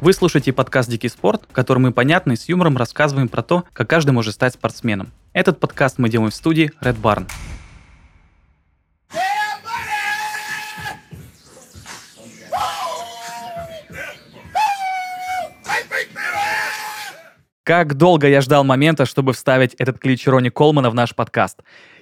[0.00, 3.64] Вы слушаете подкаст «Дикий спорт», в котором мы понятно и с юмором рассказываем про то,
[3.74, 5.12] как каждый может стать спортсменом.
[5.34, 7.28] Этот подкаст мы делаем в студии Red Barn.
[17.62, 21.60] Как долго я ждал момента, чтобы вставить этот клич Ронни Колмана в наш подкаст.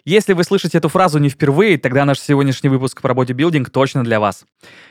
[0.09, 4.19] Если вы слышите эту фразу не впервые, тогда наш сегодняшний выпуск про бодибилдинг точно для
[4.21, 4.47] вас.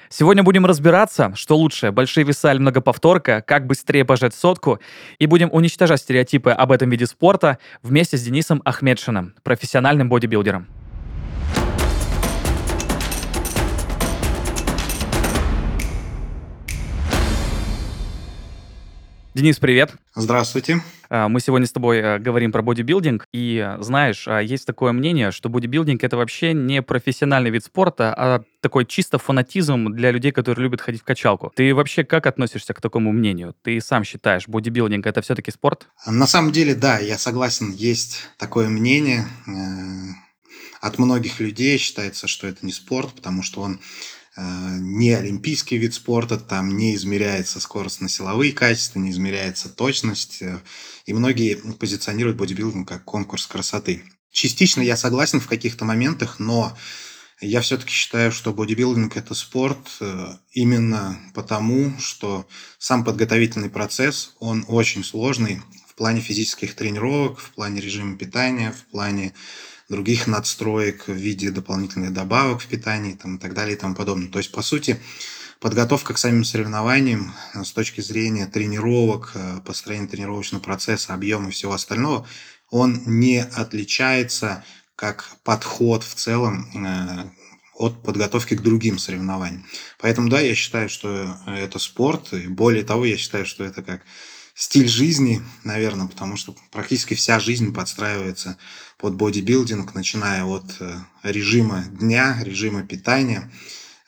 [0.09, 4.79] Сегодня будем разбираться, что лучше, большие веса или многоповторка, как быстрее пожать сотку,
[5.17, 10.67] и будем уничтожать стереотипы об этом виде спорта вместе с Денисом Ахмедшиным, профессиональным бодибилдером.
[19.33, 19.95] Денис, привет.
[20.13, 20.83] Здравствуйте.
[21.09, 24.91] А, мы сегодня с тобой э, говорим про бодибилдинг, и э, знаешь, а, есть такое
[24.91, 30.31] мнение, что бодибилдинг это вообще не профессиональный вид спорта, а такой чисто фанатизм для людей,
[30.31, 31.51] которые любят ходить в качалку.
[31.55, 33.55] Ты вообще как относишься к такому мнению?
[33.61, 35.87] Ты сам считаешь, бодибилдинг это все-таки спорт?
[36.05, 39.25] На самом деле, да, я согласен, есть такое мнение.
[39.47, 39.51] Э,
[40.81, 45.93] от многих людей считается, что это не спорт, потому что он Э, не олимпийский вид
[45.93, 50.41] спорта, там не измеряется скоростно-силовые качества, не измеряется точность.
[50.41, 50.59] Э,
[51.05, 54.03] и многие позиционируют бодибилдинг как конкурс красоты.
[54.31, 56.77] Частично я согласен в каких-то моментах, но
[57.41, 64.65] я все-таки считаю, что бодибилдинг– это спорт э, именно потому, что сам подготовительный процесс, он
[64.67, 69.33] очень сложный в плане физических тренировок, в плане режима питания, в плане
[69.89, 74.29] других надстроек в виде дополнительных добавок в питании там, и так далее и тому подобное.
[74.29, 74.99] То есть, по сути,
[75.59, 81.51] подготовка к самим соревнованиям э, с точки зрения тренировок, э, построения тренировочного процесса, объема и
[81.51, 82.27] всего остального,
[82.69, 84.63] он не отличается
[84.95, 87.29] как подход в целом э,
[87.75, 89.65] от подготовки к другим соревнованиям.
[89.99, 94.01] Поэтому да, я считаю, что это спорт, и более того, я считаю, что это как
[94.57, 98.57] стиль жизни, наверное, потому что практически вся жизнь подстраивается
[98.97, 103.51] под бодибилдинг, начиная от э, режима дня, режима питания,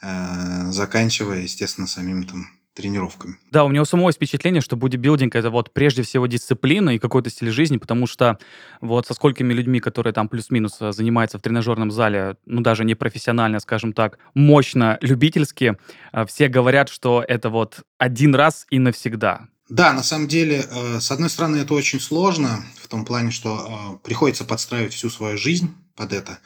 [0.01, 3.35] э, заканчивая, естественно, самим там тренировками.
[3.51, 6.97] Да, у меня у самого есть впечатление, что бодибилдинг это вот прежде всего дисциплина и
[6.97, 8.39] какой-то стиль жизни, потому что
[8.81, 12.95] вот со сколькими людьми, которые там плюс-минус э, занимаются в тренажерном зале, ну даже не
[12.95, 15.77] профессионально, скажем так, мощно, любительски,
[16.25, 19.47] все говорят, что это вот один раз и навсегда.
[19.69, 24.00] Да, на самом деле, э, с одной стороны, это очень сложно, в том плане, что
[24.02, 26.40] э, приходится подстраивать всю свою жизнь под это.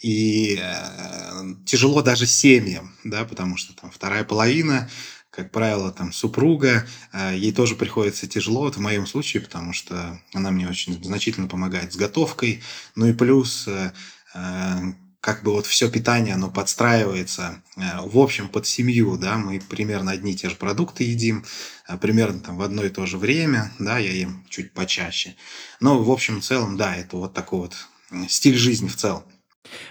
[0.00, 4.88] И э, тяжело даже семьям, да, потому что там вторая половина,
[5.30, 6.86] как правило, там супруга,
[7.32, 11.92] ей тоже приходится тяжело, вот в моем случае, потому что она мне очень значительно помогает
[11.92, 12.62] с готовкой.
[12.96, 13.68] Ну и плюс
[15.20, 20.12] как бы вот все питание, оно подстраивается, э, в общем, под семью, да, мы примерно
[20.12, 21.44] одни и те же продукты едим,
[21.88, 25.34] э, примерно там в одно и то же время, да, я ем чуть почаще.
[25.80, 27.74] Но, в общем, целом, да, это вот такой вот
[28.28, 29.24] стиль жизни в целом.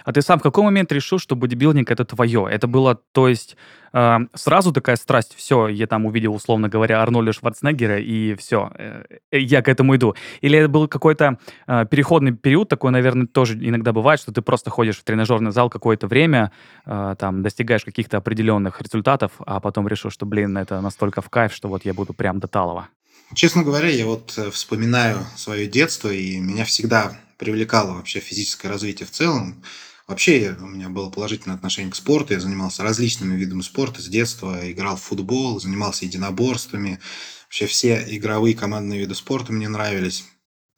[0.04, 2.46] А ты сам в какой момент решил, что бодибилдинг это твое?
[2.50, 3.56] Это было, то есть,
[3.92, 9.04] э, сразу такая страсть, все, я там увидел, условно говоря, Арнольда Шварценеггера, и все, э,
[9.32, 10.14] я к этому иду.
[10.40, 14.70] Или это был какой-то э, переходный период, такой, наверное, тоже иногда бывает, что ты просто
[14.70, 16.52] ходишь в тренажерный зал какое-то время,
[16.86, 21.52] э, там, достигаешь каких-то определенных результатов, а потом решил, что, блин, это настолько в кайф,
[21.52, 22.88] что вот я буду прям до талого.
[23.34, 29.06] Честно говоря, я вот э, вспоминаю свое детство, и меня всегда привлекало вообще физическое развитие
[29.06, 29.62] в целом.
[30.06, 34.58] Вообще у меня было положительное отношение к спорту, я занимался различными видами спорта с детства,
[34.70, 36.98] играл в футбол, занимался единоборствами.
[37.46, 40.24] Вообще все игровые командные виды спорта мне нравились.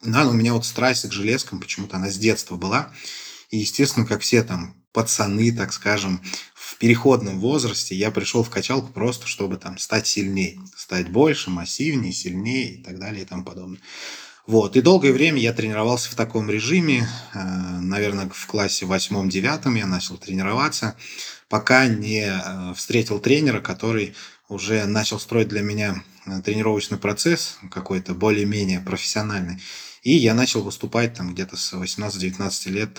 [0.03, 2.93] Да, но у меня вот страсть к железкам почему-то она с детства была.
[3.51, 6.23] И, естественно, как все там пацаны, так скажем,
[6.55, 12.13] в переходном возрасте я пришел в качалку просто, чтобы там стать сильнее, стать больше, массивнее,
[12.13, 13.81] сильнее и так далее и тому подобное.
[14.51, 14.75] Вот.
[14.75, 17.09] И долгое время я тренировался в таком режиме.
[17.35, 17.39] Э,
[17.79, 20.97] наверное, в классе восьмом-девятом я начал тренироваться,
[21.49, 24.17] пока не э, встретил тренера, который
[24.49, 29.63] уже начал строить для меня э, тренировочный процесс какой-то более-менее профессиональный.
[30.03, 32.99] И я начал выступать там где-то с 18-19 лет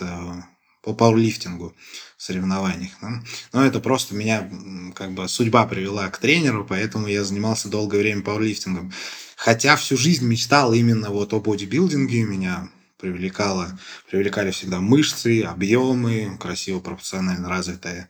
[0.82, 1.76] по пауэрлифтингу
[2.18, 2.92] в соревнованиях.
[3.02, 3.24] Да?
[3.54, 4.50] Но это просто меня
[4.96, 8.92] как бы судьба привела к тренеру, поэтому я занимался долгое время пауэрлифтингом.
[9.36, 12.70] Хотя всю жизнь мечтал именно вот о бодибилдинге, меня
[13.00, 13.80] привлекало,
[14.10, 18.08] привлекали всегда мышцы, объемы, красиво пропорционально развитое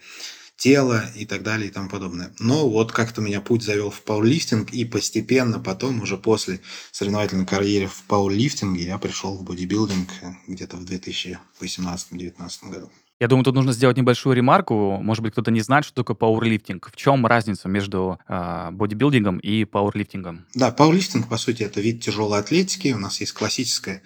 [0.61, 2.31] тело и так далее и тому подобное.
[2.37, 6.61] Но вот как-то меня путь завел в пауэрлифтинг, и постепенно потом, уже после
[6.91, 10.07] соревновательной карьеры в пауэрлифтинге, я пришел в бодибилдинг
[10.47, 12.91] где-то в 2018-2019 году.
[13.19, 14.99] Я думаю, тут нужно сделать небольшую ремарку.
[15.01, 16.91] Может быть, кто-то не знает, что такое пауэрлифтинг.
[16.91, 20.45] В чем разница между э, бодибилдингом и пауэрлифтингом?
[20.53, 22.93] Да, пауэрлифтинг, по сути, это вид тяжелой атлетики.
[22.93, 24.01] У нас есть классическая э,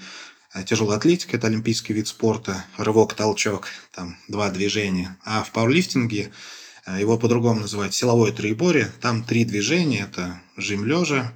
[0.63, 5.17] тяжелая атлетика, это олимпийский вид спорта, рывок, толчок, там два движения.
[5.25, 6.31] А в пауэрлифтинге
[6.85, 8.91] э, его по-другому называют силовое троеборье.
[9.01, 11.33] Там три движения, это жим лежа,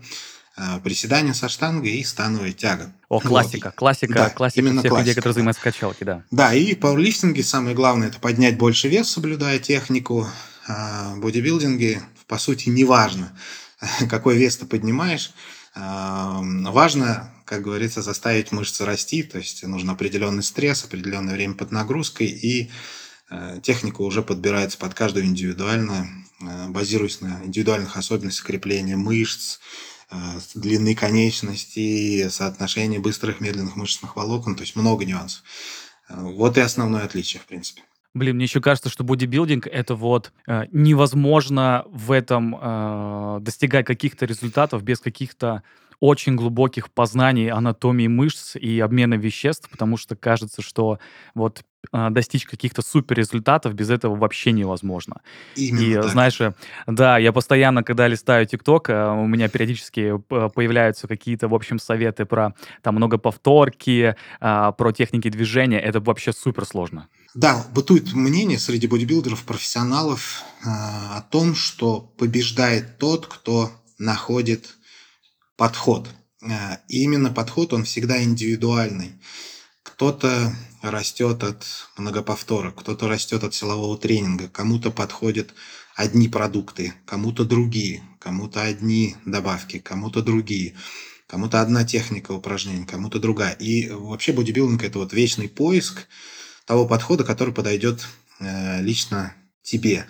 [0.57, 2.93] э, приседание со штангой и становая тяга.
[3.09, 5.39] О, классика, классика, Да, классика именно всех людей, классика, которые да.
[5.39, 6.23] занимаются качалки, да.
[6.31, 10.27] Да, и в пауэрлифтинге самое главное это поднять больше вес, соблюдая технику.
[10.67, 13.35] А в бодибилдинге, по сути, не важно,
[14.09, 15.33] какой вес ты поднимаешь.
[15.75, 21.71] А, Важно, как говорится, заставить мышцы расти, то есть нужен определенный стресс, определенное время под
[21.71, 22.69] нагрузкой, и
[23.31, 26.07] э, техника уже подбирается под каждую индивидуально,
[26.41, 29.57] э, базируясь на индивидуальных особенностях крепления мышц,
[30.11, 30.15] э,
[30.53, 35.41] длины конечностей, соотношения быстрых медленных мышечных волокон, то есть много нюансов.
[36.07, 37.81] Вот и основное отличие, в принципе.
[38.13, 44.25] Блин, мне еще кажется, что бодибилдинг это вот э, невозможно в этом э, достигать каких-то
[44.27, 45.63] результатов без каких-то
[45.99, 50.99] очень глубоких познаний анатомии мышц и обмена веществ, потому что кажется, что
[51.35, 55.21] вот э, достичь каких-то супер результатов без этого вообще невозможно.
[55.55, 56.11] Именно И так.
[56.11, 56.39] знаешь,
[56.87, 61.79] да, я постоянно, когда листаю ТикТок, э, у меня периодически п- появляются какие-то, в общем,
[61.79, 65.79] советы про там многоповторки, а, про техники движения.
[65.79, 67.07] Это вообще супер сложно.
[67.35, 74.78] Да, бытует мнение среди бодибилдеров, профессионалов о том, что побеждает тот, кто находит
[75.59, 76.07] подход.
[76.41, 79.11] Э, И именно подход, он всегда индивидуальный.
[79.83, 81.65] Кто-то растет от
[81.97, 85.53] многоповторок, кто-то растет от силового тренинга, кому-то подходят
[85.95, 90.75] одни продукты, кому-то другие, кому-то одни добавки, кому-то другие,
[91.27, 93.53] кому-то одна техника упражнений, кому-то другая.
[93.53, 96.07] И вообще бодибилдинг– это вот вечный поиск
[96.65, 98.07] того подхода, который подойдет
[98.39, 100.05] э, лично тебе.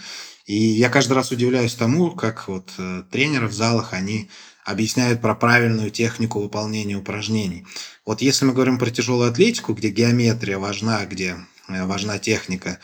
[0.46, 4.30] И я каждый раз удивляюсь тому, как вот э, тренеры в залах, они
[4.70, 7.66] объясняют про правильную технику выполнения упражнений.
[8.06, 11.38] Вот если мы говорим про тяжелую атлетику, где геометрия важна, где
[11.68, 12.78] э, важна техника,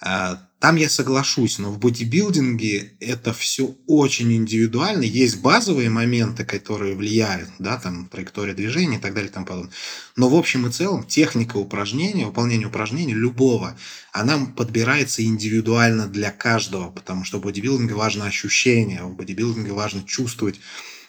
[0.00, 5.02] э, там я соглашусь, но в бодибилдинге это все очень индивидуально.
[5.02, 9.72] Есть базовые моменты, которые влияют, да, там траектория движения и так далее и тому подобное.
[10.16, 13.76] Но в общем и целом техника упражнения, выполнение упражнений любого,
[14.12, 20.58] она подбирается индивидуально для каждого, потому что в бодибилдинге важно ощущение, в бодибилдинге важно чувствовать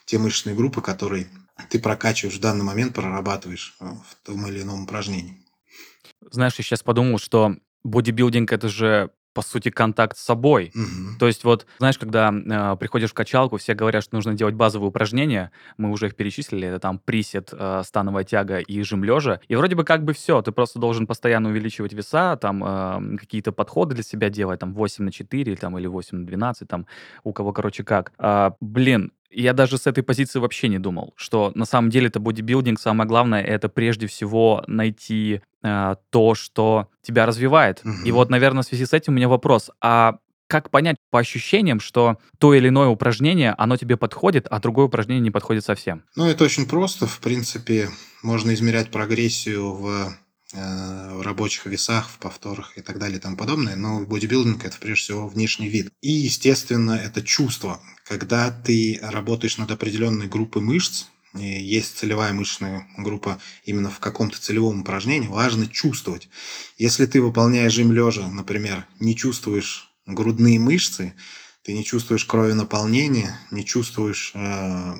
[0.07, 1.27] те мышечные группы, которые
[1.69, 5.38] ты прокачиваешь в данный момент, прорабатываешь э, в том или ином упражнении.
[6.31, 10.71] Знаешь, я сейчас подумал, что бодибилдинг это же по сути контакт с собой.
[10.74, 11.18] Мгм.
[11.19, 14.89] То есть вот, знаешь, когда э, приходишь в качалку, все говорят, что нужно делать базовые
[14.89, 19.56] упражнения, мы уже их перечислили, это там присед, э, становая тяга и жим лежа, и
[19.56, 23.94] вроде бы как бы все, ты просто должен постоянно увеличивать веса, там э, какие-то подходы
[23.94, 26.88] для себя делать, там 8 на 4 там, или 8 на 12, там
[27.24, 28.13] у кого, короче, как.
[28.18, 32.19] А, блин, я даже с этой позиции вообще не думал, что на самом деле это
[32.19, 37.81] бодибилдинг, самое главное, это прежде всего найти э, то, что тебя развивает.
[37.83, 38.13] И Мгм.
[38.13, 42.18] вот, наверное, в связи с этим у меня вопрос, а как понять по ощущениям, что
[42.39, 46.03] то или иное упражнение, оно тебе подходит, а другое упражнение не подходит совсем?
[46.15, 47.06] Ну, это очень просто.
[47.06, 47.89] В принципе,
[48.24, 50.13] можно измерять прогрессию в,
[50.53, 53.75] в рабочих весах, в повторах и так далее и тому подобное.
[53.75, 55.91] Но бодибилдинг– это прежде всего внешний вид.
[56.01, 57.81] И, естественно, это чувство.
[58.05, 64.81] Когда ты работаешь над определенной группой мышц, есть целевая мышечная группа именно в каком-то целевом
[64.81, 66.29] упражнении, важно чувствовать.
[66.77, 71.13] Если ты выполняешь жим лежа, например, не чувствуешь грудные мышцы,
[71.67, 74.93] ты не чувствуешь крови наполнения, не чувствуешь э,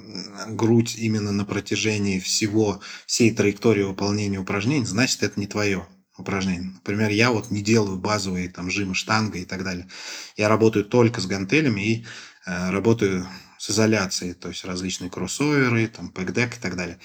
[0.50, 6.72] грудь именно на протяжении всего, всей траектории выполнения упражнений, значит, это не твое упражнение.
[6.74, 9.88] Например, я вот не делаю базовые там жимы штанга и так далее.
[10.36, 12.06] Я работаю только с гантелями и
[12.46, 13.26] э, работаю
[13.58, 17.00] с изоляцией, то есть различные кроссоверы, там, пэкдек и так далее.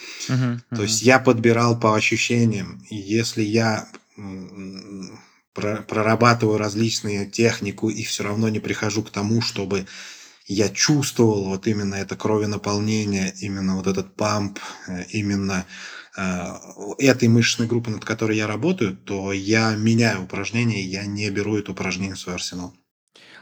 [0.75, 2.85] То есть я подбирал по ощущениям.
[2.91, 3.87] Если я
[5.55, 9.87] прорабатываю различные технику и все равно не прихожу к тому, чтобы
[10.47, 15.67] я чувствовал вот именно это кровенаполнение, именно вот этот памп, э, именно
[16.17, 16.43] э,
[16.99, 21.73] этой мышечной группы, над которой я работаю, то я меняю упражнение, я не беру это
[21.73, 22.75] упражнение в свой арсенал.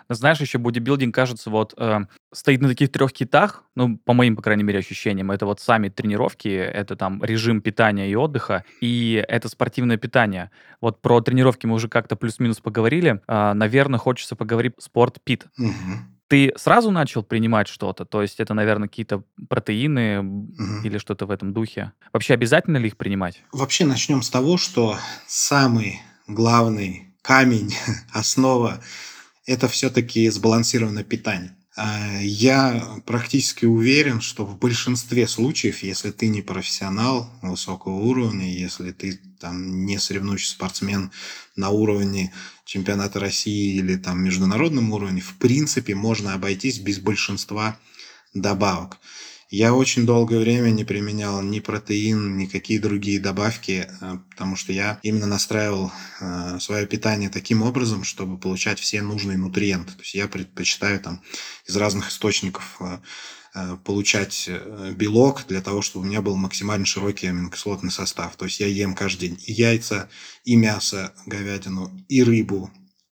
[0.08, 2.00] Знаешь, еще бодибилдинг, кажется, вот э,
[2.32, 5.30] стоит на таких трех китах, ну, по моим, по крайней мере, ощущениям.
[5.30, 10.50] Это вот сами тренировки, это там режим питания и отдыха, и это спортивное питание.
[10.80, 13.20] Вот про тренировки мы уже как-то плюс-минус поговорили.
[13.26, 15.46] А, наверное, хочется поговорить спорт-пит.
[15.56, 16.16] Мгм.
[16.28, 18.04] Ты сразу начал принимать что-то?
[18.04, 20.82] То есть это, наверное, какие-то протеины Мгм.
[20.84, 21.92] или что-то в этом духе?
[22.12, 23.42] Вообще обязательно ли их принимать?
[23.52, 24.96] Вообще начнем с того, что
[25.26, 27.74] самый главный камень,
[28.12, 28.80] основа–
[29.46, 31.56] это все-таки сбалансированное питание.
[31.76, 38.90] А, я практически уверен, что в большинстве случаев, если ты не профессионал высокого уровня, если
[38.90, 41.12] ты там не соревнующий спортсмен
[41.56, 42.32] на уровне
[42.64, 47.78] чемпионата России или там международном уровне, в принципе можно обойтись без большинства
[48.34, 48.98] добавок.
[49.50, 54.72] Я очень долгое время не применял ни протеин, ни какие другие добавки, э, потому что
[54.72, 55.90] я именно настраивал
[56.20, 59.92] э, свое питание таким образом, чтобы получать все нужные нутриенты.
[59.94, 61.20] То есть я предпочитаю там
[61.66, 64.48] из разных источников э, получать
[64.94, 68.36] белок для того, чтобы у меня был максимально широкий аминокислотный состав.
[68.36, 70.08] То есть я ем каждый день и яйца,
[70.44, 72.70] и мясо, говядину, и рыбу,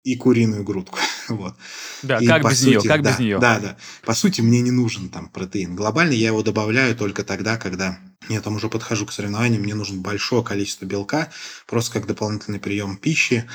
[0.04, 0.98] и куриную грудку.
[1.28, 1.54] вот.
[2.02, 3.38] Да, и как без сути, нее, как да, без нее.
[3.38, 3.76] Да, да.
[4.04, 5.76] По сути, мне не нужен там протеин.
[5.76, 10.00] Глобально я его добавляю только тогда, когда я там уже подхожу к соревнованию, мне нужно
[10.00, 11.30] большое количество белка,
[11.66, 13.48] просто как дополнительный прием пищи.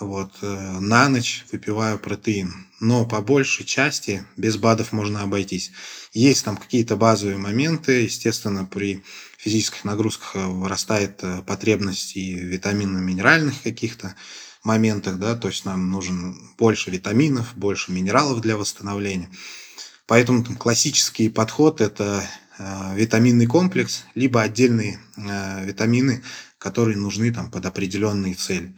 [0.00, 2.66] Вот, э, на ночь выпиваю протеин.
[2.80, 5.70] Но по большей части без БАДов можно обойтись.
[6.12, 8.02] Есть там какие-то базовые моменты.
[8.02, 9.04] Естественно, при
[9.38, 14.16] физических нагрузках вырастает э, потребность и витаминно-минеральных каких-то
[14.64, 19.30] моментах, да, то есть нам нужен больше витаминов, больше минералов для восстановления.
[20.06, 22.24] Поэтому там, классический подход– это
[22.58, 26.22] э, витаминный комплекс, либо отдельные э, витамины,
[26.58, 28.74] которые нужны там, под определенные цели.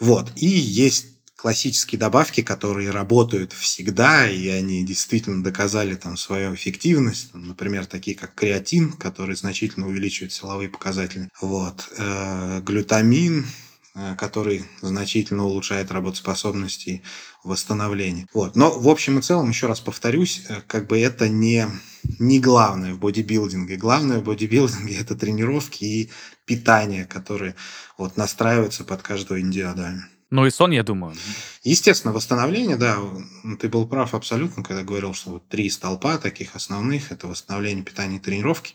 [0.00, 0.32] Вот.
[0.36, 1.06] И есть
[1.36, 7.32] классические добавки, которые работают всегда, и они действительно доказали там свою эффективность.
[7.32, 11.28] Например, такие как креатин, который значительно увеличивает силовые показатели.
[11.40, 11.88] Вот.
[11.96, 13.46] Э, глютамин,
[14.16, 17.02] который значительно улучшает работоспособность и
[17.44, 18.26] восстановление.
[18.32, 18.56] Вот.
[18.56, 21.66] Но в общем и целом, еще раз повторюсь, э, как бы это не,
[22.18, 23.76] не главное в бодибилдинге.
[23.76, 26.10] Главное в бодибилдинге– это тренировки и
[26.44, 27.54] питание, которые
[27.96, 30.08] вот, настраиваются под каждого индивидуально.
[30.30, 31.16] Ну и сон, я думаю.
[31.62, 32.98] Естественно, восстановление, да,
[33.58, 38.18] ты был прав абсолютно, когда говорил, что вот три столпа таких основных– это восстановление, питание
[38.18, 38.74] и тренировки.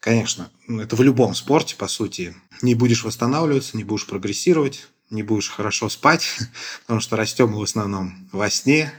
[0.00, 2.36] Конечно, это в любом спорте, по сути.
[2.62, 6.38] Не будешь восстанавливаться, не будешь прогрессировать, не будешь хорошо спать,
[6.82, 8.92] потому что растем мы в основном во сне.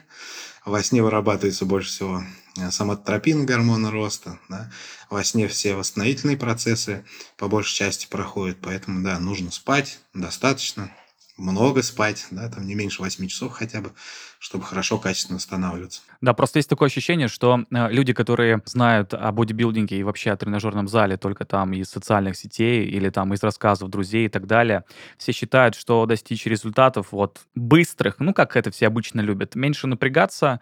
[0.66, 2.24] Во сне вырабатывается больше всего
[2.58, 4.38] э, самотропин гормона роста.
[4.50, 4.70] Да?
[5.10, 7.06] Во сне все восстановительные процессы
[7.38, 10.92] по большей части проходят, поэтому, да, нужно спать достаточно,
[11.38, 13.94] много спать, да, там не меньше 8 часов хотя бы,
[14.40, 16.02] чтобы хорошо, качественно восстанавливаться.
[16.22, 20.38] Да, просто есть такое ощущение, что э, люди, которые знают о бодибилдинге и вообще о
[20.38, 24.84] тренажерном зале только там из социальных сетей или там из рассказов друзей и так далее,
[25.18, 30.60] все считают, что достичь результатов вот быстрых, ну, как это все обычно любят, меньше напрягаться,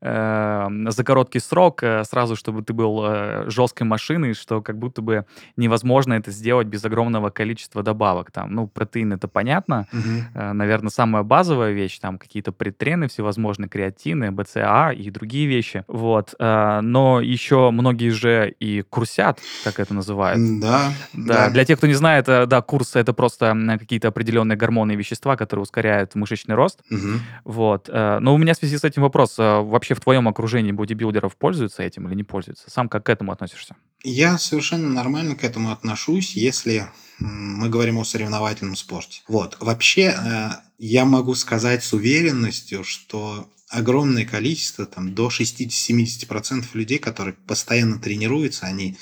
[0.00, 5.02] э, за короткий срок, э, сразу, чтобы ты был э, жесткой машиной, что как будто
[5.02, 8.30] бы невозможно это сделать без огромного количества добавок.
[8.30, 10.24] Там, ну, протеин это понятно, угу.
[10.34, 15.84] э, наверное, самая базовая вещь, там какие-то предтрены всевозможные, креатины, БЦА и другие вещи.
[15.86, 16.34] Вот.
[16.38, 20.60] Э, но еще многие же и курсят, как это называют.
[20.60, 21.46] Да, да.
[21.46, 21.50] да.
[21.50, 25.36] Для тех, кто не знает, э, да, курсы это просто какие-то определенные гормоны и вещества,
[25.36, 26.80] которые ускоряют мышечный рост.
[26.90, 27.20] Угу.
[27.44, 27.90] Вот.
[27.92, 29.36] Э, но у меня в связи с этим вопрос.
[29.36, 32.70] Вообще вообще в твоем окружении бодибилдеров пользуются этим или не пользуются?
[32.70, 33.74] Сам как к этому относишься?
[34.02, 36.88] Я совершенно нормально к этому отношусь, если
[37.18, 39.20] мы говорим о соревновательном спорте.
[39.28, 39.56] Вот.
[39.60, 47.34] Вообще, э, я могу сказать с уверенностью, что огромное количество, там, до 60-70% людей, которые
[47.34, 48.96] постоянно тренируются, они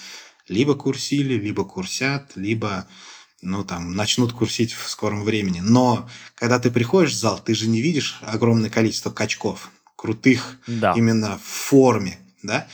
[0.49, 2.87] либо курсили, либо курсят, либо
[3.41, 5.61] ну, там, начнут курсить в скором времени.
[5.61, 10.95] Но когда ты приходишь в зал, ты же не видишь огромное количество качков крутых да.
[10.97, 12.69] именно в форме, да?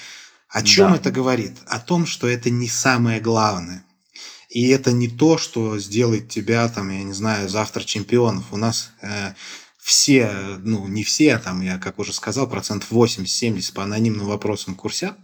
[0.54, 0.96] О чем да.
[0.98, 1.56] это говорит?
[1.66, 3.84] О том, что это не самое главное.
[4.48, 8.52] И это не то, что сделает тебя, там, я не знаю, завтра чемпионов.
[8.52, 9.34] У нас э,
[9.82, 10.30] все,
[10.62, 15.16] ну, не все, там, я, как уже сказал, процентов 80-70 по анонимным вопросам курсят,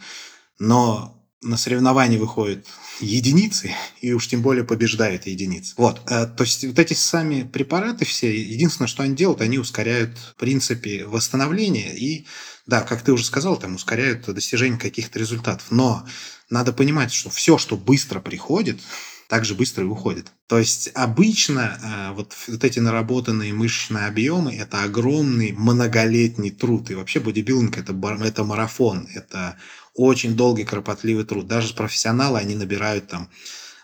[0.58, 2.66] но на соревнования выходят
[3.00, 5.74] единицы, и уж тем более побеждают единицы.
[5.76, 10.18] Вот, э, то есть вот эти сами препараты все, единственное, что они делают, они ускоряют,
[10.18, 12.26] в принципе, восстановление и,
[12.70, 15.66] да, как ты уже сказал, там ускоряют достижение каких-то результатов.
[15.70, 16.06] Но
[16.48, 18.80] надо понимать, что все, что быстро приходит,
[19.28, 20.32] также быстро и уходит.
[20.46, 26.90] То есть обычно э, вот, вот эти наработанные мышечные объемы– это огромный многолетний труд.
[26.90, 27.92] И вообще бодибилдинг– это,
[28.24, 29.56] это марафон, это
[29.94, 31.46] очень долгий, кропотливый труд.
[31.48, 33.28] Даже профессионалы, они набирают там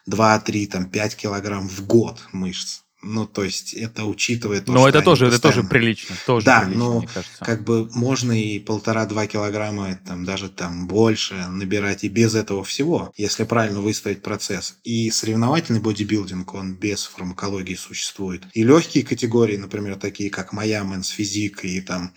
[0.07, 2.83] 2, 3, там, 5 килограмм в год мышц.
[3.07, 5.69] Ну, то есть это учитывая то, Но что это тоже, это тоже постоянно...
[5.69, 7.05] прилично, тоже Да, прилично, но
[7.41, 13.13] как бы можно и полтора-два килограмма, там, даже там больше набирать и без этого всего,
[13.17, 14.77] если правильно выстроить процесс.
[14.85, 18.45] И соревновательный бодибилдинг, он без фармакологии существует.
[18.53, 22.13] И легкие категории, например, такие как моя мэнс физик и там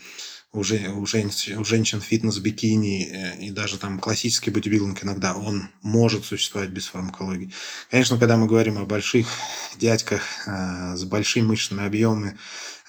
[0.52, 5.70] у, жен, у, женщин, у женщин фитнес-бикини э, и даже там классический бодибилдинг иногда, он
[5.82, 7.52] может существовать без фармакологии.
[7.92, 9.28] Конечно, когда мы говорим о больших
[9.78, 12.38] дядьках э, с большими мышечными объемами,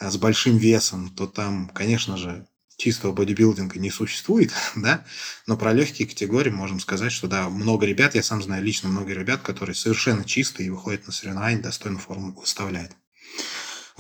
[0.01, 2.47] э, с большим весом, то там, конечно же,
[2.79, 5.05] чистого бодибилдинга не существует, да,
[5.47, 9.13] но про легкие категории можем сказать, что да, много ребят, я сам знаю лично много
[9.13, 12.93] ребят, которые совершенно чистые и выходят на соревнования, достойно форму выставляют.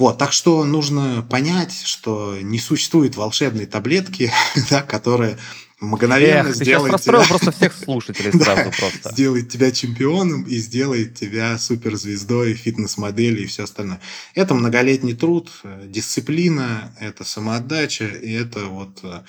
[0.00, 4.32] Вот, так что нужно понять, что не существует волшебной таблетки,
[4.70, 5.36] да, которая
[5.78, 9.12] мгновенно Эх, ты сделает расстроил тебя, просто всех слушателей Да, сразу просто.
[9.12, 14.00] сделает тебя чемпионом и сделает тебя суперзвездой, фитнес-моделью и все остальное.
[14.34, 19.20] Это многолетний труд, э, дисциплина, это самоотдача, и это вот э,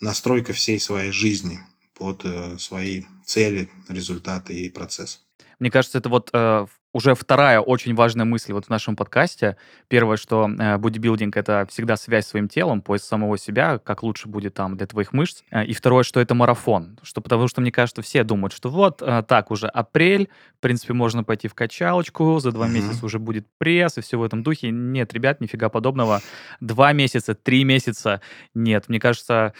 [0.00, 1.60] настройка всей своей жизни
[1.94, 5.20] под э, свои цели, результаты и процесс.
[5.60, 9.58] Мне кажется, это вот э, уже вторая очень важная мысль вот в нашем подкасте.
[9.88, 14.28] Первое, что э, бодибилдинг— это всегда связь с своим телом, поиск самого себя, как лучше
[14.28, 15.42] будет там для твоих мышц.
[15.50, 16.98] Э, И второе, что это марафон.
[17.02, 20.94] Что, потому что, мне кажется, все думают, что вот э, так уже апрель, в принципе,
[20.94, 24.70] можно пойти в качалочку, за два месяца уже будет пресс и все в этом духе.
[24.70, 26.22] Нет, ребят, нифига подобного.
[26.60, 28.22] Два месяца, три месяца—
[28.54, 28.88] нет.
[28.88, 29.52] Мне кажется,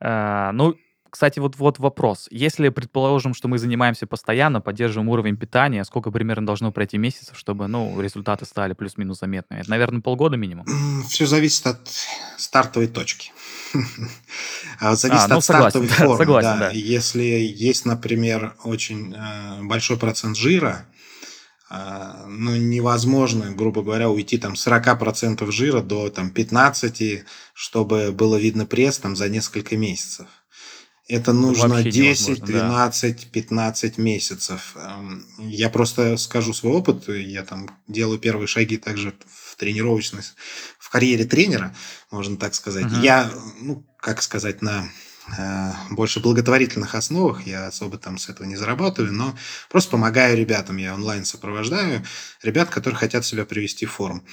[0.00, 0.74] э, ну,
[1.12, 2.26] кстати, вот, вот вопрос.
[2.30, 7.68] Если предположим, что мы занимаемся постоянно, поддерживаем уровень питания, сколько примерно должно пройти месяцев, чтобы,
[7.68, 9.60] ну, результаты стали плюс-минус заметными?
[9.60, 10.64] Это, наверное, полгода минимум.
[11.10, 11.80] Все зависит от
[12.38, 13.30] стартовой точки.
[14.80, 16.16] А Зависит А, ну от согласен, стартовой да, формы.
[16.16, 16.58] согласен, да.
[16.58, 16.70] да.
[16.70, 20.86] Если есть, например, очень э, большой процент жира,
[21.68, 28.36] а, ну, невозможно, грубо говоря, уйти там с 40% жира до там, 15%, чтобы было
[28.36, 30.26] видно пресс там, за несколько месяцев.
[31.12, 32.68] Это нужно Вообще 10, невозможно, да.
[32.68, 34.72] 12, 15 месяцев.
[34.76, 37.06] Эм, Я просто скажу свой опыт.
[37.08, 40.22] Я там делаю первые шаги также в тренировочной,
[40.78, 41.76] в карьере тренера,
[42.10, 42.86] можно так сказать.
[42.86, 43.02] Мгм.
[43.02, 44.88] Я, ну, как сказать, на
[45.36, 49.36] э, больше благотворительных основах, я особо там с этого не зарабатываю, но
[49.68, 52.02] просто помогаю ребятам, я онлайн сопровождаю
[52.42, 54.24] ребят, которые хотят себя привести в форму.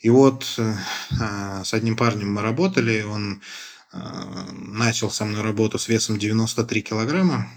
[0.00, 0.74] И вот э,
[1.20, 3.42] э, с одним парнем мы работали, он
[3.92, 7.48] начал со мной работу с весом 93 килограмма,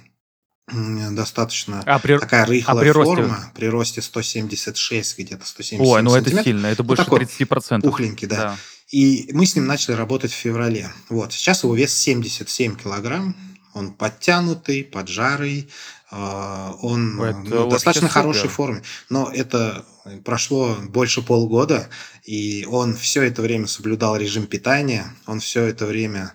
[1.11, 3.15] достаточно А при, такая а рыхлая при росте?
[3.15, 7.81] форма, при росте 176, где-то 177 Ой, ну это сильно, это больше такой 30%.
[7.81, 8.57] пухленький, да.
[8.89, 10.91] И мы с ним начали работать в феврале.
[11.09, 11.33] Вот.
[11.33, 13.35] Сейчас его вес 77 килограмм.
[13.73, 15.69] Он подтянутый, поджарый.
[16.11, 18.21] Э, Он Это ну, достаточно супер.
[18.21, 18.83] хорошей форме.
[19.09, 19.85] Но это
[20.23, 21.89] прошло больше полгода,
[22.23, 25.13] и он все это время соблюдал режим питания.
[25.25, 26.33] Он все это время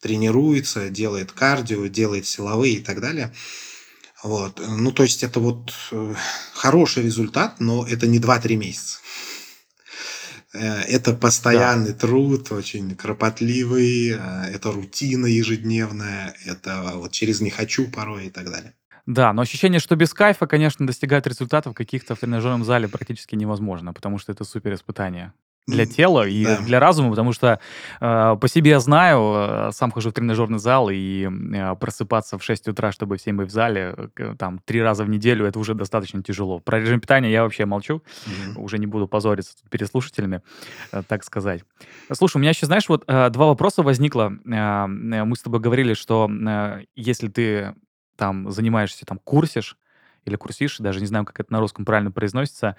[0.00, 3.32] тренируется, делает кардио, делает силовые и так далее.
[4.22, 4.60] Вот.
[4.66, 6.14] Ну, то есть это вот э,
[6.54, 8.98] хороший результат, но это не 2-3 месяца.
[10.54, 17.90] Э, Это постоянный труд, очень кропотливый, э, это рутина ежедневная, это вот через «не хочу»
[17.90, 18.74] порой и так далее.
[19.06, 23.92] Да, но ощущение, что без кайфа, конечно, достигать результатов каких-то в тренажерном зале практически невозможно,
[23.92, 25.32] потому что это супер испытание
[25.66, 26.60] для тела и да.
[26.60, 27.58] для разума, потому что
[28.00, 32.44] э, по себе я знаю, э, сам хожу в тренажерный зал, и э, просыпаться в
[32.44, 35.58] 6 утра, чтобы в 7 быть в зале, э, там, три раза в неделю, это
[35.58, 36.58] уже достаточно тяжело.
[36.58, 38.62] Про режим питания я вообще молчу, Мгм.
[38.62, 40.42] уже не буду позориться перед слушателями,
[40.92, 41.64] э, так сказать.
[42.12, 44.34] Слушай, у меня еще, знаешь, вот э, два вопроса возникло.
[44.44, 47.74] Э, Мы с тобой говорили, что э, если ты
[48.16, 49.76] там занимаешься, там, курсишь
[50.24, 52.76] или курсишь, даже не знаю, как это на русском правильно произносится,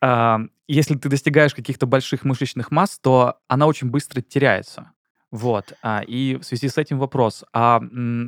[0.00, 4.92] а, если ты достигаешь каких-то больших мышечных масс, то она очень быстро теряется.
[5.30, 5.74] Вот.
[5.82, 7.44] а, И в связи с этим вопрос.
[7.52, 7.80] А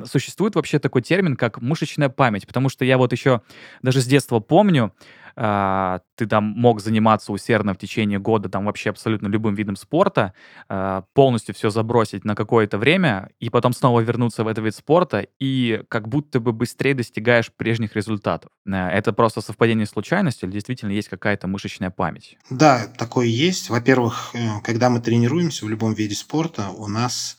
[0.05, 2.47] существует вообще такой термин, как мышечная память?
[2.47, 3.41] Потому что я вот еще
[3.81, 4.93] даже с детства помню,
[5.35, 10.33] а, ты там мог заниматься усердно в течение года там вообще абсолютно любым видом спорта,
[10.69, 15.27] а, полностью все забросить на какое-то время и потом снова вернуться в этот вид спорта
[15.39, 18.49] и как будто бы быстрее достигаешь прежних результатов.
[18.65, 22.37] Э, Это просто совпадение случайности или действительно есть какая-то мышечная память?
[22.49, 23.69] Да, такое есть.
[23.69, 27.37] Во-первых, э, когда мы тренируемся в любом виде спорта, у нас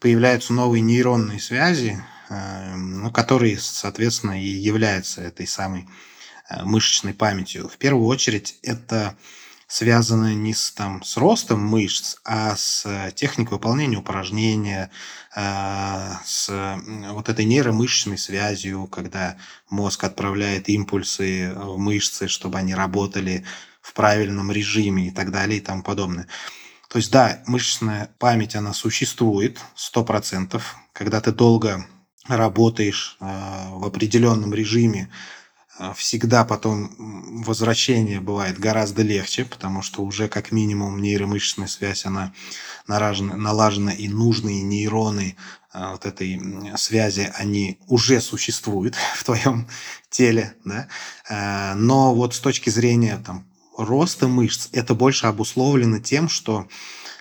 [0.00, 5.88] появляются новые нейронные связи, э, ну, которые, соответственно, и являются этой самой
[6.62, 7.68] мышечной памятью.
[7.68, 9.16] В первую очередь это
[9.68, 14.90] связано не с, там, с ростом мышц, а с э, техникой выполнения упражнения,
[15.36, 16.50] э, с
[17.10, 19.36] вот этой нейромышечной связью, когда
[19.68, 23.44] мозг отправляет импульсы в мышцы, чтобы они работали
[23.82, 26.26] в правильном режиме и так далее и тому подобное.
[26.88, 30.62] То есть, да, мышечная память, она существует 100%.
[30.94, 31.86] Когда ты долго
[32.26, 33.24] работаешь э,
[33.70, 35.37] в определенном режиме, э,
[35.94, 36.90] всегда потом
[37.44, 42.32] возвращение бывает гораздо легче, потому что уже как минимум нейромышечная связь, она
[42.86, 45.36] налажена, налажена и нужные нейроны
[45.72, 46.40] э, вот этой
[46.76, 49.68] связи, они уже существуют в твоем
[50.10, 50.88] теле, да?
[51.76, 56.68] но вот с точки зрения там, роста мышц это больше обусловлено тем, что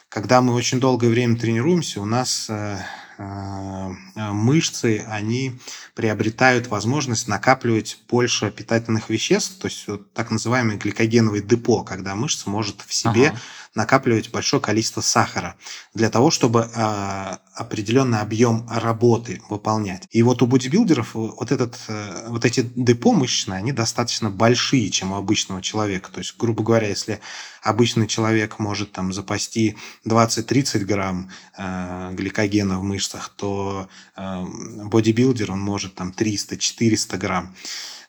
[0.09, 2.79] когда мы очень долгое время тренируемся, у нас э,
[3.17, 5.59] мышцы, они
[5.95, 12.49] приобретают возможность накапливать больше питательных веществ, то есть вот так называемый гликогеновый депо, когда мышца
[12.49, 13.39] может в себе ага
[13.75, 15.55] накапливать большое количество сахара
[15.93, 20.07] для того, чтобы э, определенный объем работы выполнять.
[20.11, 25.11] И вот у бодибилдеров вот, этот, э, вот эти депо мышечные, они достаточно большие, чем
[25.11, 26.11] у обычного человека.
[26.11, 27.19] То есть, грубо говоря, если
[27.61, 34.45] обычный человек может там запасти 20-30 грамм э, гликогена в мышцах, то э,
[34.85, 37.55] бодибилдер, он может там 300-400 грамм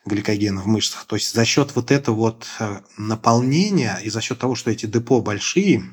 [0.08, 1.04] гликогена в мышцах.
[1.04, 4.86] То есть за счет вот этого вот э, наполнения и за счет того, что эти
[4.86, 5.84] депо большие,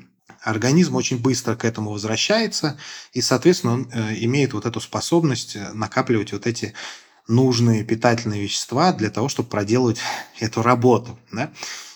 [0.42, 2.78] организм очень быстро к этому возвращается,
[3.12, 6.74] и, соответственно, он э, имеет вот эту способность э, накапливать вот эти
[7.28, 9.98] нужные питательные вещества для того, чтобы проделать
[10.40, 11.18] эту работу.
[11.32, 11.52] Да?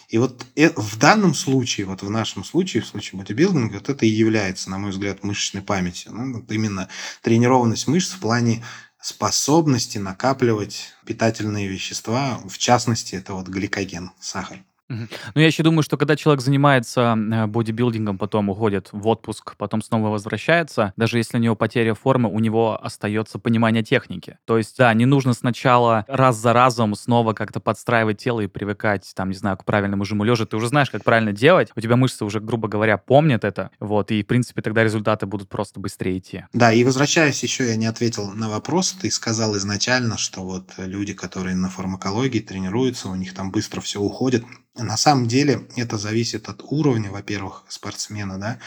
[0.09, 4.09] И вот в данном случае, вот в нашем случае, в случае бодибилдинга, вот это и
[4.09, 6.13] является, на мой взгляд, мышечной памятью.
[6.13, 6.89] Ну, вот именно
[7.23, 8.65] тренированность мышц в плане
[9.01, 14.59] способности накапливать питательные вещества, в частности, это вот гликоген, сахар.
[14.91, 19.83] Ну, я еще думаю, что когда человек занимается э, бодибилдингом, потом уходит в отпуск, потом
[19.83, 24.39] снова возвращается, даже если у него потеря формы, у него остается понимание техники.
[24.45, 29.11] То есть, да, не нужно сначала раз за разом снова как-то подстраивать тело и привыкать,
[29.15, 30.45] там, не знаю, к правильному жиму лежа.
[30.45, 34.11] Ты уже знаешь, как правильно делать, у тебя мышцы уже, грубо говоря, помнят это, вот,
[34.11, 36.45] и, в принципе, тогда результаты будут просто быстрее идти.
[36.53, 41.15] Да, и возвращаясь еще, я не ответил на вопрос, ты сказал изначально, что вот люди,
[41.15, 44.45] которые на фармакологии тренируются, у них там быстро все уходит.
[44.83, 48.59] На самом деле это зависит от уровня, во-первых, спортсмена, да.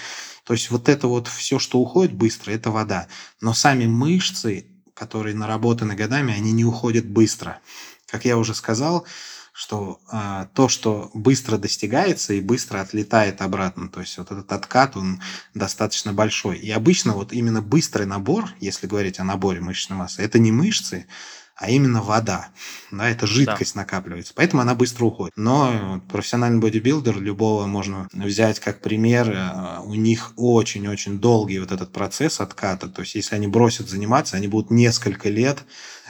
[0.43, 3.07] То есть вот это вот все, что уходит быстро, это вода.
[3.41, 7.59] Но сами мышцы, которые наработаны годами, они не уходят быстро.
[8.07, 9.07] Как я уже сказал,
[9.53, 14.97] что а, то, что быстро достигается и быстро отлетает обратно, то есть вот этот откат,
[14.97, 15.21] он
[15.53, 16.57] достаточно большой.
[16.57, 21.05] И обычно вот именно быстрый набор, если говорить о наборе мышечной массы, это не мышцы,
[21.55, 22.49] а именно вода.
[22.91, 23.81] Да, это жидкость да.
[23.81, 25.33] накапливается, поэтому она быстро уходит.
[25.35, 31.91] Но профессиональный бодибилдер, любого можно взять как пример, э, у них очень-очень долгий вот этот
[31.91, 35.63] процесс отката, то есть если они бросят заниматься, они будут несколько лет,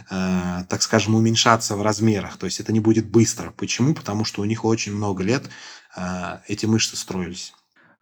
[0.09, 3.51] э, так скажем, уменьшаться в размерах, то есть это не будет быстро.
[3.51, 3.93] Почему?
[3.93, 5.43] Потому что у них очень много лет
[5.95, 7.53] э, эти мышцы строились.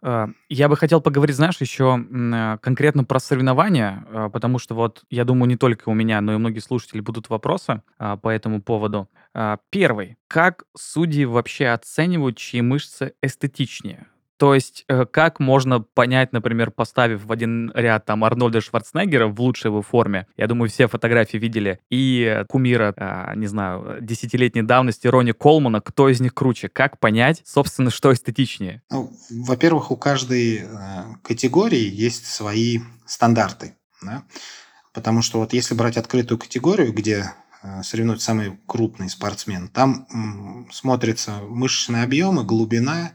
[0.02, 5.04] Э, я бы хотел поговорить, знаешь, еще э, конкретно про соревнования, э, потому что вот,
[5.10, 8.60] я думаю, не только у меня, но и у многих слушателей будут вопросы по этому
[8.62, 9.08] поводу.
[9.70, 10.16] Первый.
[10.28, 14.06] Как судьи вообще оценивают, чьи мышцы эстетичнее?
[14.42, 19.40] То есть, э, как можно понять, например, поставив в один ряд там Арнольда Шварценеггера в
[19.40, 25.06] лучшей его форме, я думаю, все фотографии видели, и кумира, а, не знаю, десятилетней давности
[25.06, 26.68] Рони Колмана, кто из них круче?
[26.68, 28.82] Как понять, собственно, что эстетичнее?
[28.90, 30.66] Ну, во-первых, у каждой э,
[31.22, 34.24] категории есть свои стандарты, да?
[34.92, 41.30] Потому что вот если брать открытую категорию, где э, соревнуются самый крупный спортсмен, там смотрятся
[41.48, 43.12] мышечные объемы, глубина,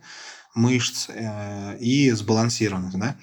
[0.57, 2.97] мышц э, и сбалансированность.
[2.97, 3.15] Да?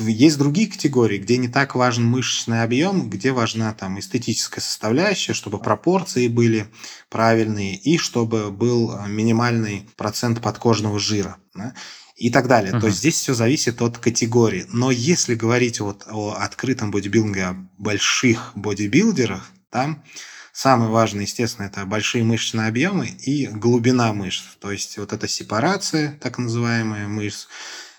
[0.00, 5.58] Есть другие категории, где не так важен мышечный объем, где важна там эстетическая составляющая, чтобы
[5.58, 6.66] пропорции были
[7.08, 11.38] правильные и чтобы был э, минимальный процент подкожного жира.
[11.54, 11.74] Да?
[12.16, 12.72] и так далее.
[12.72, 12.80] Uh-huh.
[12.80, 14.66] То есть здесь все зависит от категории.
[14.70, 20.02] Но если говорить вот о открытом бодибилдинге, о больших бодибилдерах, там
[20.58, 24.42] Самое важное, естественно, это большие мышечные объемы и глубина мышц.
[24.58, 27.46] То есть вот эта сепарация, так называемая мышц,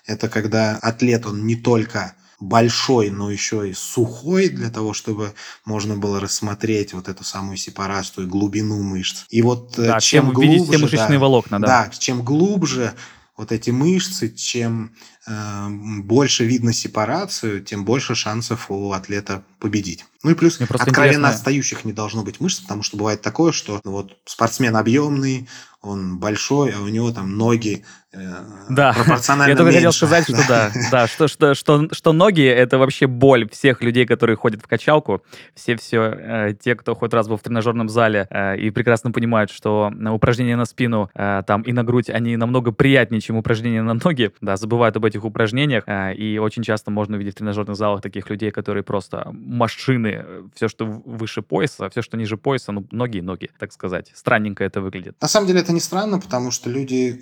[0.04, 5.32] это когда атлет, он не только большой, но еще и сухой, для того, чтобы
[5.64, 9.24] можно было рассмотреть вот эту самую сепарацию, глубину мышц.
[9.30, 10.64] И вот э, да, чем глубже...
[10.64, 11.66] все мышечные да, волокна, да.
[11.66, 12.92] Да, чем глубже
[13.40, 14.94] вот эти мышцы, чем
[15.26, 15.68] э,
[16.02, 20.04] больше видно сепарацию, тем больше шансов у атлета победить.
[20.22, 23.52] Ну и плюс Мне откровенно интересно- отстающих не должно быть мышц, потому что бывает такое,
[23.52, 25.48] что ну, вот спортсмен объемный,
[25.80, 29.98] он большой, а у него там ноги Да, пропорционально Я только хотел меньше.
[29.98, 34.36] сказать, что да, да, что, что, что, что ноги это вообще боль всех людей, которые
[34.36, 35.22] ходят в качалку.
[35.54, 39.92] Все, все те, кто хоть раз был в тренажерном зале э, и прекрасно понимают, что
[39.94, 43.94] э, упражнения на спину э, там и на грудь, они намного приятнее, чем упражнения на
[43.94, 44.32] ноги.
[44.40, 45.84] Да, забывают об этих упражнениях.
[45.86, 50.24] э, и очень часто можно увидеть в тренажерных залах таких людей, которые просто машины.
[50.54, 54.10] Все, что выше пояса, все, что ниже пояса, ну, ноги и ноги, так сказать.
[54.14, 55.14] Странненько это выглядит.
[55.20, 57.20] На самом деле это не странно, потому что люди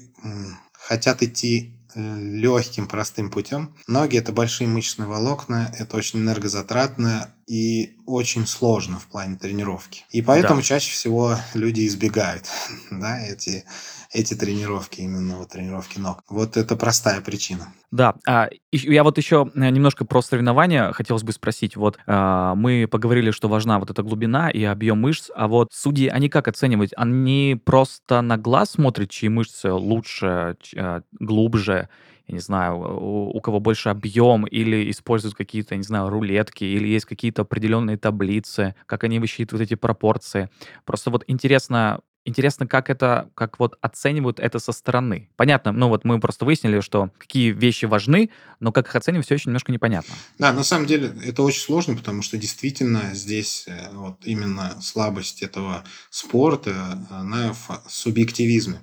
[0.89, 3.75] хотят идти легким, простым путем.
[3.87, 10.05] Ноги– это большие мышечные волокна, это очень энергозатратно и очень сложно в плане тренировки.
[10.11, 10.67] И поэтому Да.
[10.67, 12.47] чаще всего люди избегают
[12.91, 13.65] да, эти,
[14.13, 16.23] эти тренировки, именно вот тренировки ног.
[16.29, 17.73] Вот это простая причина.
[17.91, 21.77] Да, а, я вот еще э, немножко про соревнования хотелось бы спросить.
[21.77, 26.09] Вот а, мы поговорили, что важна вот эта глубина и объем мышц, а вот судьи,
[26.09, 26.93] они как оценивают?
[26.97, 31.89] Они просто на глаз смотрят, чьи мышцы лучше, а, глубже,
[32.27, 36.87] я не знаю, у, у кого больше объем, или используют какие-то, не знаю, рулетки, или
[36.87, 40.51] есть какие-то определенные таблицы, как они высчитывают эти пропорции.
[40.85, 45.31] Просто вот интересно, Интересно, как это, как вот оценивают это со стороны.
[45.37, 48.29] Понятно, ну вот мы просто выяснили, что какие вещи важны,
[48.61, 50.15] но как их оценивать, все еще немножко непонятно.
[50.39, 55.43] Да, на самом деле это очень сложно, потому что действительно здесь э, вот именно слабость
[55.43, 58.81] этого спорта, она в субъективизме.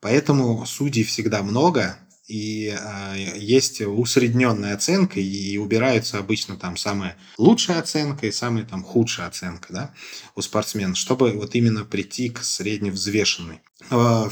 [0.00, 7.80] Поэтому судей всегда много, и э, есть усредненная оценка, и убираются обычно там самая лучшая
[7.80, 9.94] оценка и самая там худшая оценка да,
[10.36, 13.60] у спортсмена, чтобы вот именно прийти к средневзвешенной.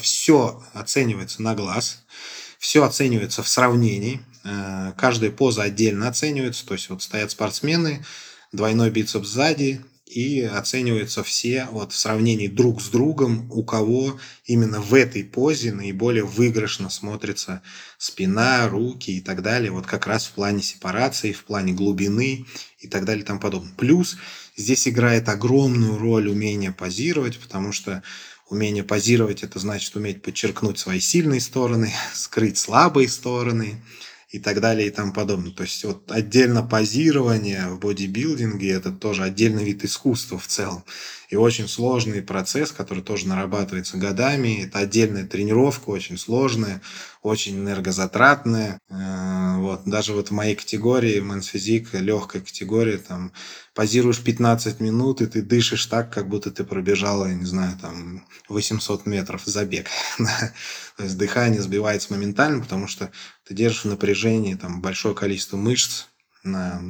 [0.00, 2.04] Все оценивается на глаз,
[2.58, 8.04] все оценивается в сравнении, э, каждая поза отдельно оценивается, то есть вот стоят спортсмены,
[8.52, 14.80] двойной бицепс сзади, и оцениваются все вот в сравнении друг с другом, у кого именно
[14.80, 17.60] в этой позе наиболее выигрышно смотрится
[17.98, 22.46] спина, руки и так далее, вот как раз в плане сепарации, в плане глубины
[22.78, 23.74] и так далее и тому подобное.
[23.76, 24.16] Плюс
[24.56, 28.04] здесь играет огромную роль умение позировать, потому что
[28.48, 33.82] умение позировать это значит уметь подчеркнуть свои сильные стороны, скрыть слабые стороны,
[34.28, 35.52] и так далее и тому подобное.
[35.52, 40.84] То есть вот отдельно позирование в бодибилдинге это тоже отдельный вид искусства в целом.
[41.28, 44.64] И очень сложный процесс, который тоже нарабатывается годами.
[44.64, 46.80] Это отдельная тренировка, очень сложная,
[47.22, 48.78] очень энергозатратная.
[49.66, 49.82] Вот.
[49.84, 53.32] Даже вот в моей категории, Physique, легкая категория, там
[53.74, 58.24] позируешь 15 минут, и ты дышишь так, как будто ты пробежал, я не знаю, там
[58.48, 59.88] 800 метров забег.
[60.96, 63.10] То есть дыхание сбивается моментально, потому что
[63.44, 66.04] ты держишь в напряжении там большое количество мышц
[66.44, 66.80] на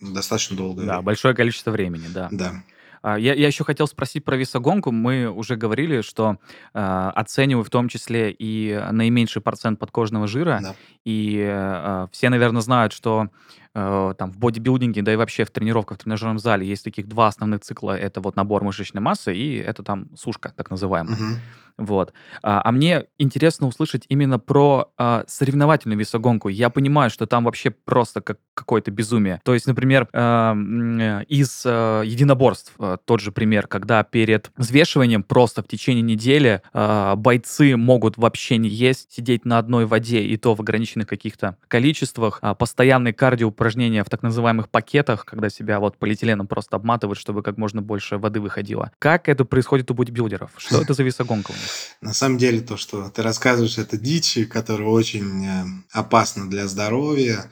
[0.00, 1.02] достаточно долгое Да, время.
[1.02, 2.28] большое количество времени, да.
[2.32, 2.62] Да.
[3.02, 4.90] А, Я, я еще хотел спросить про весогонку.
[4.90, 6.38] Мы уже говорили, что
[6.74, 10.60] э, оцениваю в том числе и наименьший процент подкожного жира.
[10.62, 10.74] Да.
[11.04, 13.28] И э, все, наверное, знают, что
[13.74, 17.28] э, там в бодибилдинге, да и вообще в тренировках в тренажерном зале есть таких два
[17.28, 17.98] основных цикла.
[17.98, 21.16] Это вот набор мышечной массы и это там сушка, так называемая.
[21.16, 21.36] Мгм.
[21.78, 22.12] Вот.
[22.42, 26.48] А, а мне интересно услышать именно про а, соревновательную весогонку.
[26.48, 29.40] Я понимаю, что там вообще просто как какое-то безумие.
[29.44, 35.22] То есть, например, м, э, из а, единоборств а, тот же пример, когда перед взвешиванием
[35.22, 40.36] просто в течение недели а, бойцы могут вообще не есть, сидеть на одной воде и
[40.36, 45.96] то в ограниченных каких-то количествах, а, постоянные кардиоупражнения в так называемых пакетах, когда себя вот
[45.98, 48.92] полиэтиленом просто обматывают, чтобы как можно больше воды выходило.
[48.98, 50.50] Как это происходит у бодибилдеров?
[50.56, 51.62] Что это за весогонка у них?
[52.00, 57.50] На самом деле то, что ты рассказываешь, это дичь, которая очень э, опасна для здоровья.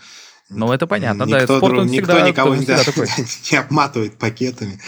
[0.48, 3.08] Ну, это понятно, да, Никто, спорт, друг- он никто всегда- никого он не, всегда такой.
[3.50, 4.80] не обматывает пакетами.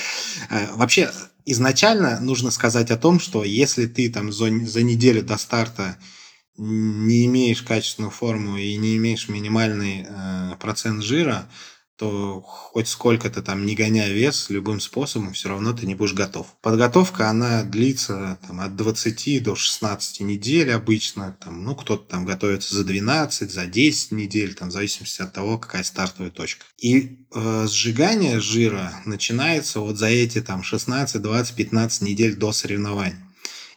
[0.50, 1.10] Э, Вообще,
[1.44, 5.96] изначально нужно сказать о том, что если ты там за неделю до старта
[6.58, 11.48] не имеешь качественную форму и не имеешь минимальный э, процент жира,
[11.98, 16.14] то хоть сколько ты там не гоняй вес, любым способом все равно ты не будешь
[16.14, 16.46] готов.
[16.62, 21.36] Подготовка, она длится там, от 20 до 16 недель обычно.
[21.40, 25.58] Там, ну, кто-то там готовится за 12, за 10 недель, там, в зависимости от того,
[25.58, 26.66] какая стартовая точка.
[26.80, 33.16] И э, сжигание жира начинается вот за эти там 16, 20, 15 недель до соревнований.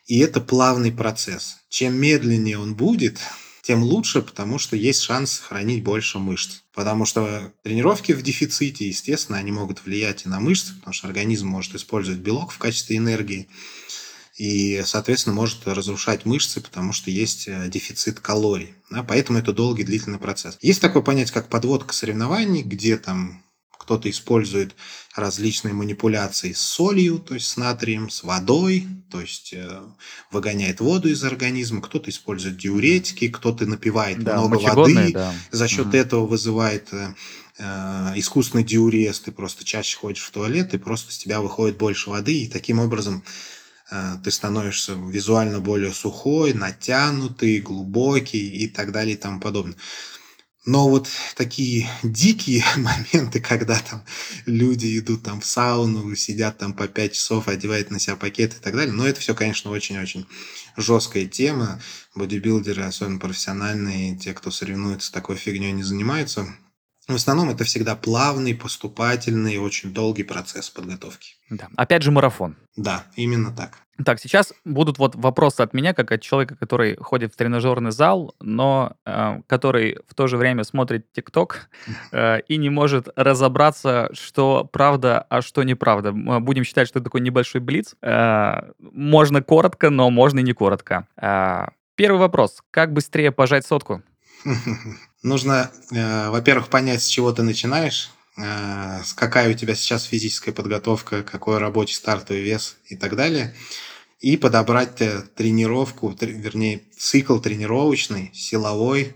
[0.08, 1.58] И это плавный процесс.
[1.70, 3.20] Чем медленнее он будет,
[3.62, 6.62] тем лучше, потому что есть шанс сохранить больше мышц.
[6.74, 11.48] Потому что тренировки в дефиците, естественно, они могут влиять и на мышцы, потому что организм
[11.48, 13.48] может использовать белок в качестве энергии
[14.38, 18.74] и, соответственно, может разрушать мышцы, потому что есть э, дефицит калорий.
[18.90, 20.58] Да, поэтому это долгий длительный процесс.
[20.62, 23.44] Есть такое понятие, как подводка соревнований, где там
[23.92, 24.74] кто-то использует
[25.18, 29.82] различные манипуляции с солью, то есть с натрием, с водой, то есть э,
[30.32, 35.34] выгоняет воду из организма, кто-то использует диуретики, кто-то напивает да, много воды, да.
[35.52, 35.98] за счет угу.
[35.98, 37.14] этого вызывает э,
[37.58, 42.12] э, искусственный диурез, ты просто чаще ходишь в туалет, и просто с тебя выходит больше
[42.12, 43.26] воды, и таким образом
[44.24, 49.76] ты становишься визуально более сухой, натянутый, глубокий и так далее и тому подобное.
[50.66, 54.04] Но вот такие дикие моменты, когда там
[54.46, 58.60] люди идут там в сауну, сидят там по 5 часов, одевают на себя пакеты и
[58.60, 60.28] так далее, но это все, конечно, очень-очень
[60.78, 61.82] жесткая тема.
[62.14, 66.48] Бодибилдеры, особенно профессиональные, те, кто соревнуется, такой фигней не занимаются.
[67.08, 71.34] В основном это всегда плавный, поступательный, очень долгий процесс подготовки.
[71.50, 71.68] Да.
[71.76, 72.56] Опять же марафон.
[72.76, 73.80] Да, именно так.
[74.06, 78.36] Так, сейчас будут вот вопросы от меня, как от человека, который ходит в тренажерный зал,
[78.40, 81.70] но э, который в то же время смотрит ТикТок
[82.12, 86.12] э, и не может разобраться, что правда, а что неправда.
[86.14, 87.96] Будем считать, что это такой небольшой блиц.
[88.02, 91.08] Э, можно коротко, но можно и не коротко.
[91.22, 92.62] Э, первый вопрос.
[92.72, 94.04] Как быстрее пожать сотку?
[95.24, 101.24] Нужно, э, во-первых, понять, с чего ты начинаешь, э, какая у тебя сейчас физическая подготовка,
[101.24, 103.54] какой рабочий стартовый вес и так далее
[104.22, 109.16] и подобрать э, тренировку, вернее, цикл тренировочный, силовой,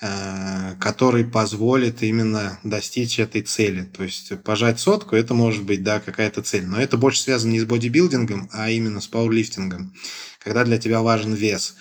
[0.00, 3.82] э, который позволит именно достичь этой цели.
[3.82, 6.64] То есть пожать сотку, это может быть, да, какая-то цель.
[6.66, 9.94] Но это больше связано не с бодибилдингом, а именно с пауэрлифтингом,
[10.42, 11.76] когда для тебя важен вес.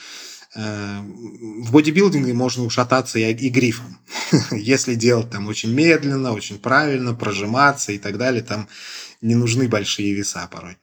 [0.54, 4.00] Э, в бодибилдинге можно ушататься и, и грифом.
[4.52, 8.68] Если делать там очень медленно, очень правильно, прожиматься и так далее, там
[9.22, 10.78] не нужны большие веса порой.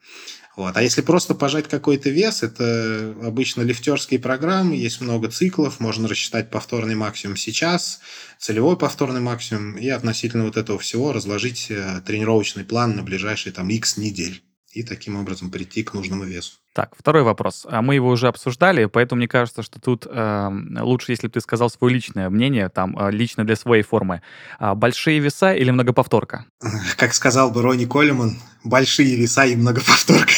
[0.55, 0.77] Вот.
[0.77, 6.51] А если просто пожать какой-то вес, это обычно лифтерские программы, есть много циклов, можно рассчитать
[6.51, 8.01] повторный максимум сейчас,
[8.37, 13.69] целевой повторный максимум, и относительно вот этого всего разложить э, тренировочный план на ближайшие там
[13.69, 16.53] X недель и таким образом прийти к нужному весу.
[16.73, 17.65] Так, второй вопрос.
[17.69, 21.41] А мы его уже обсуждали, поэтому мне кажется, что тут э, лучше, если бы ты
[21.41, 24.21] сказал свое личное мнение, там, э, лично для своей формы.
[24.57, 26.45] А большие веса или многоповторка?
[26.97, 30.33] Как сказал бы Ронни Коллиман, большие веса и многоповторка.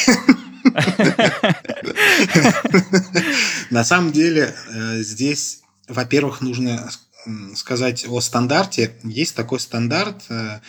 [3.70, 6.90] На самом деле э, здесь, во-первых, нужно
[7.54, 8.92] сказать о стандарте.
[9.02, 10.60] Есть такой стандарт, э,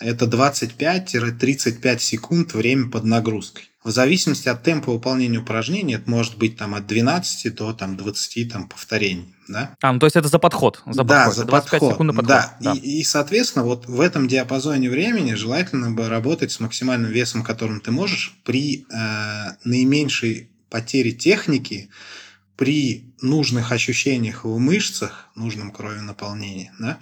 [0.00, 3.70] это 25-35 секунд время под нагрузкой.
[3.84, 8.50] В зависимости от темпа выполнения упражнения, это может быть там от 12 до там, 20
[8.50, 9.34] там, повторений.
[9.46, 9.76] Да?
[9.82, 10.82] А, ну то есть это за подход.
[10.86, 11.34] За да, подход.
[11.34, 11.92] за 25 подход.
[11.92, 12.28] секунд на подход.
[12.28, 12.56] Да.
[12.60, 12.72] да.
[12.72, 17.80] И, и, соответственно, вот в этом диапазоне времени желательно бы работать с максимальным весом, которым
[17.80, 21.90] ты можешь, при э, наименьшей потере техники,
[22.56, 26.72] при нужных ощущениях в мышцах, нужном крови наполнении.
[26.78, 26.98] Да?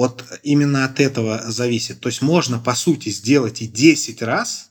[0.00, 2.00] Вот именно от этого зависит.
[2.00, 4.66] То есть можно, по сути, сделать и 10 раз–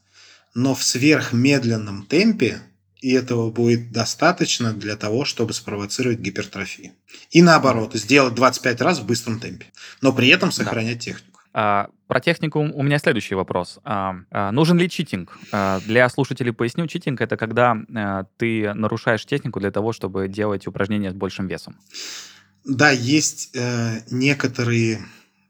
[0.53, 2.61] но в сверхмедленном темпе,
[3.01, 6.91] и этого будет достаточно для того, чтобы спровоцировать гипертрофию.
[7.31, 9.67] И наоборот, сделать 25 раз в быстром темпе,
[10.01, 10.99] но при этом сохранять да.
[10.99, 11.39] технику.
[11.53, 13.79] А, про технику у меня следующий вопрос.
[13.83, 15.37] А, а, нужен ли читинг?
[15.51, 20.67] А, для слушателей поясню, читинг это когда а, ты нарушаешь технику для того, чтобы делать
[20.67, 21.77] упражнения с большим весом.
[22.65, 24.99] Да, есть э, некоторые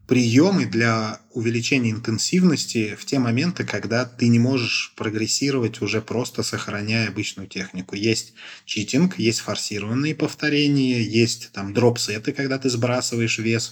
[0.09, 7.09] приемы для увеличения интенсивности в те моменты, когда ты не можешь прогрессировать уже просто сохраняя
[7.09, 7.95] обычную технику.
[7.95, 8.33] Есть
[8.65, 13.71] читинг, есть форсированные повторения, есть там дроп-сеты, когда ты сбрасываешь вес,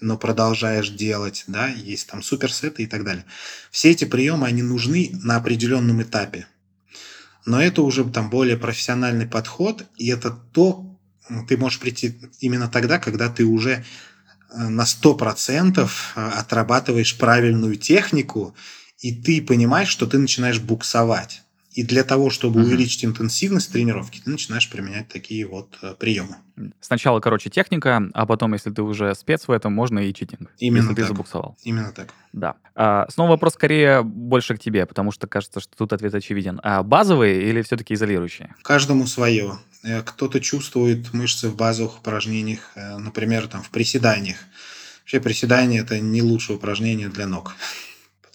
[0.00, 3.24] но продолжаешь делать, да, есть там суперсеты и так далее.
[3.70, 6.48] Все эти приемы, они нужны на определенном этапе.
[7.44, 10.98] Но это уже там более профессиональный подход, и это то,
[11.48, 13.84] ты можешь прийти именно тогда, когда ты уже
[14.52, 18.54] на 100% э, отрабатываешь правильную технику,
[18.98, 21.42] и ты понимаешь, что ты начинаешь буксовать.
[21.76, 22.68] И для того, чтобы угу.
[22.68, 26.36] увеличить интенсивность тренировки, ты начинаешь применять такие вот э, приемы.
[26.80, 30.50] Сначала, короче, техника, а потом, если ты уже спец в этом, можно и читинг.
[30.58, 30.96] Именно если так.
[30.96, 31.54] ты забуксовал.
[31.64, 32.14] Именно так.
[32.32, 32.54] Да.
[32.74, 36.60] А, снова вопрос скорее больше к тебе, потому что кажется, что тут ответ очевиден.
[36.62, 38.54] А базовые или все-таки изолирующие?
[38.62, 39.58] Каждому свое.
[39.82, 44.38] Э, кто-то чувствует мышцы в базовых упражнениях, э, например, там в приседаниях.
[45.02, 47.54] Вообще приседание это не лучшее упражнение для ног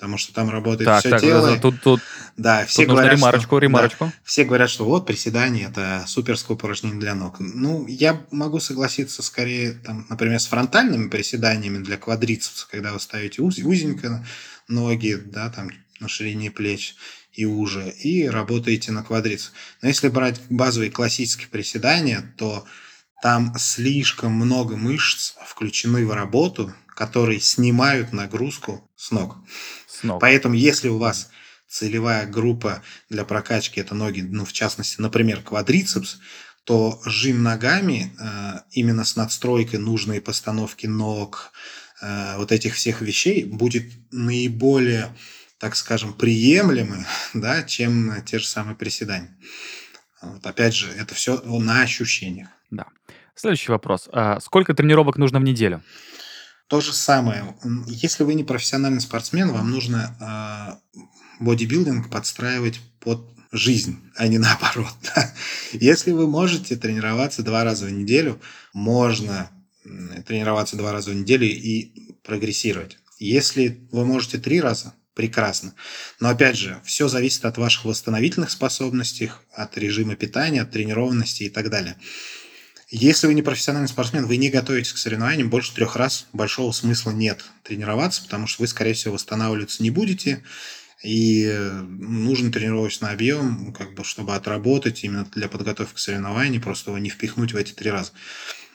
[0.01, 1.59] потому что там работает так, все так, тело.
[1.59, 2.01] Тут, тут,
[2.35, 4.05] да, все тут говорят, ремарочку, что, ремарочку.
[4.05, 7.35] Да, все говорят, что вот приседание это суперское упражнение для ног.
[7.39, 13.43] Ну, я могу согласиться скорее, там, например, с фронтальными приседаниями для квадрицепса, когда вы ставите
[13.43, 14.25] уз, узенько
[14.67, 16.95] ноги, да, там на ширине плеч
[17.31, 19.51] и уже, и работаете на квадрицепс.
[19.83, 22.65] Но если брать базовые классические приседания, то
[23.21, 29.37] там слишком много мышц включены в работу, которые снимают нагрузку с ног.
[29.87, 30.21] С ног.
[30.21, 31.31] Поэтому, если у вас
[31.67, 36.19] целевая группа для прокачки это ноги, ну, в частности, например, квадрицепс,
[36.63, 41.53] то жим ногами э, именно с надстройкой нужной постановки ног,
[42.03, 45.09] э, вот этих всех вещей будет наиболее,
[45.57, 49.35] так скажем, приемлемы, да, чем те же самые приседания.
[50.21, 52.49] Вот, опять же, это все на ощущениях.
[52.69, 52.85] Да.
[53.33, 54.07] Следующий вопрос.
[54.13, 55.81] А сколько тренировок нужно в неделю?
[56.71, 57.53] То же самое.
[57.85, 64.95] Если вы не профессиональный спортсмен, вам нужно э, бодибилдинг подстраивать под жизнь, а не наоборот.
[65.73, 68.39] Если вы можете тренироваться два раза в неделю,
[68.71, 69.51] можно
[70.25, 72.99] тренироваться два раза в неделю и прогрессировать.
[73.19, 75.73] Если вы можете три раза, прекрасно.
[76.21, 81.49] Но опять же, все зависит от ваших восстановительных способностей, от режима питания, от тренированности и
[81.49, 81.97] так далее.
[82.93, 87.11] Если вы не профессиональный спортсмен, вы не готовитесь к соревнованиям, больше трех раз большого смысла
[87.11, 90.43] нет тренироваться, потому что вы, скорее всего, восстанавливаться не будете,
[91.01, 96.91] и э, нужен тренировочный объем, как бы, чтобы отработать именно для подготовки к соревнованиям, просто
[96.91, 98.11] его не впихнуть в эти три раза.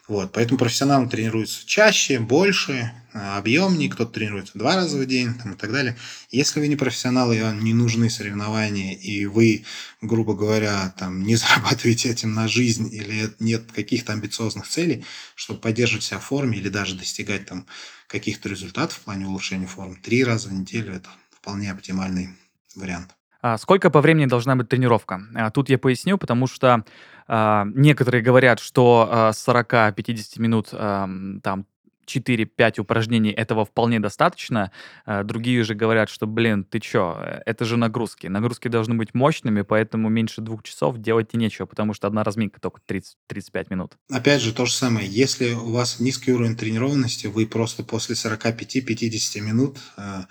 [0.09, 5.55] Вот, поэтому профессионалы тренируются чаще, больше, а, объемнее, кто-то тренируется два раза в день там,
[5.55, 5.97] и так далее.
[6.31, 9.65] Если вы не профессионалы, и вам не нужны соревнования, и вы,
[10.01, 15.05] грубо говоря, там, не зарабатываете этим на жизнь, или нет каких-то амбициозных целей,
[15.35, 17.67] чтобы поддерживать себя в форме или даже достигать там
[18.07, 22.29] каких-то результатов в плане улучшения формы, три раза в неделю– это вполне оптимальный
[22.77, 23.11] вариант.
[23.47, 25.23] А сколько по времени должна быть тренировка?
[25.37, 26.85] А, тут я поясню, потому что
[27.29, 31.09] а, некоторые говорят, что а, 40-50 минут а,
[31.45, 31.65] там
[32.09, 34.73] 4-5 упражнений этого вполне достаточно.
[35.05, 37.17] А, другие же говорят, что, блин, ты чё,
[37.47, 38.27] это же нагрузки.
[38.27, 42.61] Нагрузки должны быть мощными, поэтому меньше двух часов делать и нечего, потому что одна разминка
[42.61, 43.93] только 30-35 минут.
[44.11, 45.07] Опять же, то же самое.
[45.09, 50.23] Если у вас низкий уровень тренированности, вы просто после 45-50 минут э,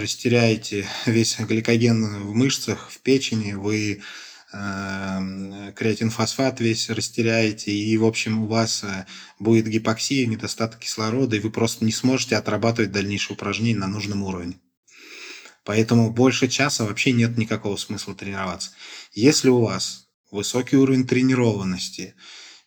[0.00, 4.02] растеряете весь гликоген в мышцах, в печени, вы
[4.52, 9.06] э, креатинфосфат весь растеряете, и, в общем, у вас э,
[9.38, 14.58] будет гипоксия, недостаток кислорода, и вы просто не сможете отрабатывать дальнейшие упражнения на нужном уровне.
[15.64, 18.70] Поэтому больше часа вообще нет никакого смысла тренироваться.
[19.12, 22.14] Если у вас высокий уровень тренированности,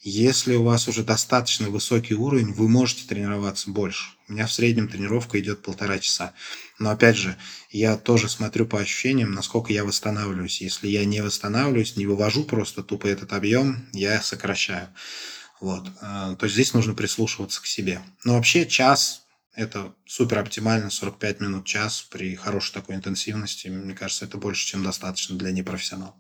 [0.02, 4.12] если у вас уже достаточно высокий уровень, вы можете тренироваться больше.
[4.28, 6.34] У меня в среднем тренировка идет полтора часа.
[6.80, 7.38] Но опять же,
[7.70, 10.62] я тоже смотрю по ощущениям, насколько я восстанавливаюсь.
[10.62, 14.88] Если я не восстанавливаюсь, не вывожу просто тупо этот объем, я сокращаю.
[15.60, 15.86] Вот.
[16.02, 18.02] А, то есть здесь нужно прислушиваться к себе.
[18.24, 19.24] Но вообще час
[19.54, 23.68] это супер оптимально, 45 минут, час при хорошей такой интенсивности.
[23.68, 26.16] Мне кажется, это больше, чем достаточно для непрофессионала.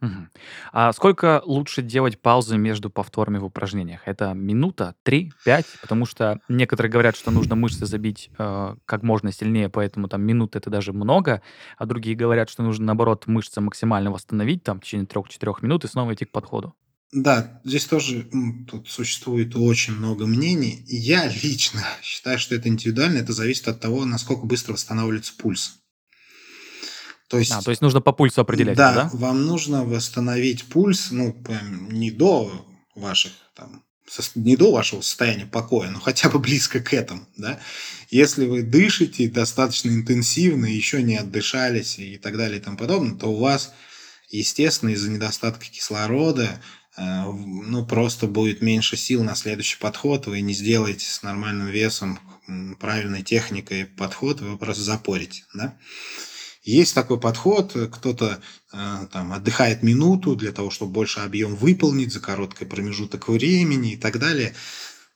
[0.00, 0.30] Мгм.
[0.72, 4.00] А сколько лучше делать паузы между повторами в упражнениях?
[4.06, 5.66] Это минута, три, пять?
[5.82, 10.58] Потому что некоторые говорят, что нужно мышцы забить э, как можно сильнее, поэтому там минуты
[10.58, 11.42] это даже много,
[11.76, 15.88] а другие говорят, что нужно наоборот мышцы максимально восстановить там в течение трех-четырех минут и
[15.88, 16.74] снова идти к подходу.
[17.12, 18.30] Да, здесь тоже
[18.70, 20.84] тут существует очень много мнений.
[20.86, 25.79] Я лично считаю, что это индивидуально, это зависит от того, насколько быстро восстанавливается пульс.
[27.30, 29.10] То есть, а, то есть нужно по пульсу определять, да, да?
[29.12, 31.40] вам нужно восстановить пульс, ну,
[31.88, 32.66] не до
[32.96, 33.84] ваших там
[34.34, 37.60] не до вашего состояния покоя, но хотя бы близко к этому, да.
[38.10, 43.28] Если вы дышите достаточно интенсивно, еще не отдышались и так далее и тому подобное, то
[43.28, 43.72] у вас,
[44.28, 46.60] естественно, из-за недостатка кислорода,
[46.96, 52.18] э, ну, просто будет меньше сил на следующий подход, вы не сделаете с нормальным весом,
[52.80, 55.78] правильной техникой подход, вы просто запорите, да.
[56.70, 58.40] Есть такой подход, кто-то
[58.72, 63.96] э, там отдыхает минуту для того, чтобы больше объем выполнить за короткий промежуток времени и
[63.96, 64.54] так далее.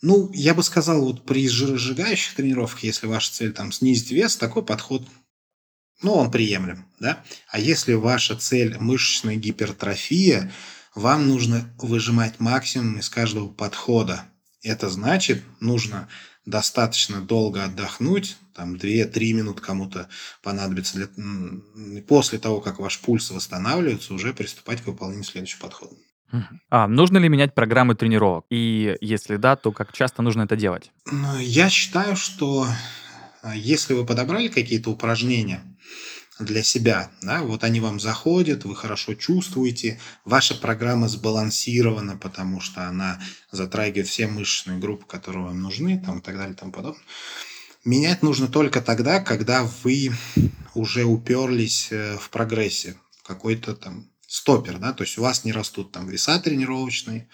[0.02, 4.64] Ну, я бы сказал, вот при сжигающих тренировках, если ваша цель там снизить вес, такой
[4.64, 5.06] подход,
[6.02, 7.22] ну, он приемлем, да.
[7.48, 10.50] А если ваша цель мышечная гипертрофия,
[10.96, 14.24] вам нужно выжимать максимум из каждого подхода.
[14.60, 16.08] Это значит, нужно
[16.46, 20.08] достаточно долго отдохнуть, там 2-3 минут кому-то
[20.42, 22.02] понадобится, для...
[22.02, 25.94] после того, как ваш пульс восстанавливается, уже приступать к выполнению следующего подхода.
[26.68, 28.44] А нужно ли менять программы тренировок?
[28.50, 30.90] И если да, то как часто нужно это делать?
[31.10, 32.66] Ну, я считаю, что
[33.42, 35.62] а, если вы подобрали какие-то упражнения,
[36.40, 37.10] для себя.
[37.22, 37.42] Да?
[37.42, 44.26] Вот они вам заходят, вы хорошо чувствуете, ваша программа сбалансирована, потому что она затрагивает все
[44.26, 47.02] мышечные группы, которые вам нужны, там, и так далее и тому подобное.
[47.84, 50.10] Менять нужно только тогда, когда вы
[50.74, 55.52] уже уперлись э, в прогрессе, в какой-то там стопер, да, то есть у вас не
[55.52, 57.28] растут там веса тренировочные,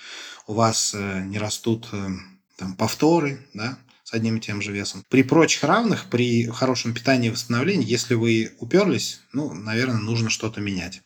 [0.47, 2.09] у вас э, не растут э,
[2.57, 5.05] там повторы, да, с одним и тем же весом.
[5.09, 10.61] При прочих равных, при хорошем питании и восстановлении, если вы уперлись, ну, наверное, нужно что-то
[10.61, 11.01] менять.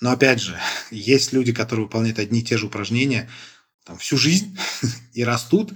[0.00, 0.58] Но опять же,
[0.90, 3.30] есть люди, которые выполняют одни и те же упражнения
[3.84, 4.56] там, всю жизнь
[5.14, 5.72] и растут.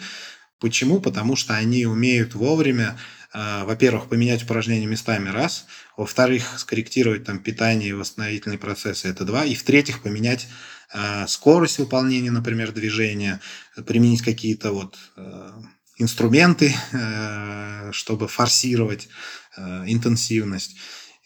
[0.59, 1.01] Почему?
[1.01, 2.99] Потому что они умеют вовремя,
[3.35, 9.45] э, во-первых, поменять упражнения местами, раз, во-вторых, скорректировать там питание и восстановительные процессы, это два,
[9.45, 10.49] и в-третьих, поменять
[10.95, 13.41] э, скорость выполнения, например, движения,
[13.87, 15.51] применить какие-то вот э,
[15.99, 19.09] инструменты, э, чтобы форсировать
[19.57, 20.77] э, интенсивность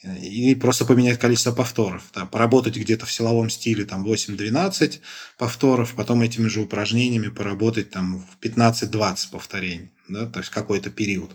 [0.02, 2.02] и просто поменять количество повторов.
[2.14, 5.00] Да, поработать где-то в силовом стиле там 8-12
[5.36, 11.32] повторов, потом этими же упражнениями поработать там в 15-20 повторений, да, то есть какой-то период.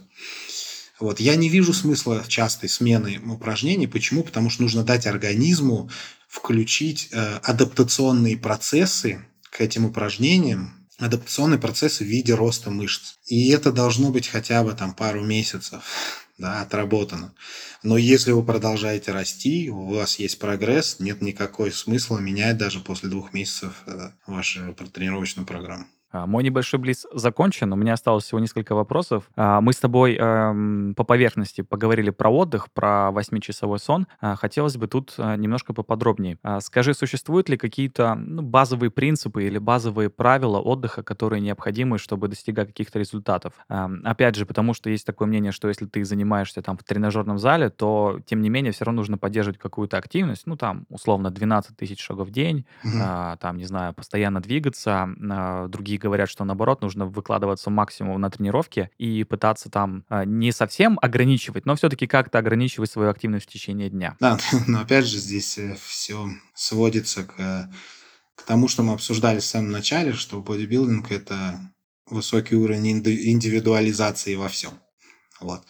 [0.99, 1.19] Вот.
[1.19, 3.87] Я не вижу смысла частой смены упражнений.
[3.87, 4.23] Почему?
[4.23, 5.89] Потому что нужно дать организму
[6.27, 13.15] включить э, адаптационные процессы к этим упражнениям, адаптационные процессы в виде роста мышц.
[13.25, 15.83] И это должно быть хотя бы там пару месяцев
[16.37, 17.33] да, отработано.
[17.83, 23.09] Но если вы продолжаете расти, у вас есть прогресс, нет никакой смысла менять даже после
[23.09, 25.85] двух месяцев э, вашу тренировочную программу.
[26.15, 29.29] А, мой небольшой близ закончен, у меня осталось всего несколько вопросов.
[29.35, 34.07] А, мы с тобой эм, по поверхности поговорили про отдых, про 8-часовой сон.
[34.21, 36.37] А, хотелось бы тут э, немножко поподробнее.
[36.59, 42.67] Скажи, существуют ли какие-то ну, базовые принципы или базовые правила отдыха, которые необходимы, чтобы достигать
[42.67, 43.53] каких-то результатов?
[43.67, 47.69] Опять же, потому что есть такое мнение, что если ты занимаешься там в тренажерном зале,
[47.69, 52.01] то, тем не менее, все равно нужно поддерживать какую-то активность, ну, там, условно, 12 тысяч
[52.01, 52.97] шагов в день, угу.
[53.39, 55.09] там, не знаю, постоянно двигаться,
[55.67, 60.99] другие говорят, что наоборот нужно выкладываться максимум на тренировке и пытаться там а, не совсем
[61.01, 64.15] ограничивать, но все-таки как-то ограничивать свою активность в течение дня.
[64.19, 64.37] Да,
[64.67, 67.69] но опять же здесь э, все сводится к,
[68.35, 71.59] к тому, что мы обсуждали в самом начале, что бодибилдинг– это
[72.07, 74.71] высокий уровень индивидуализации во всем.
[75.39, 75.63] Вот.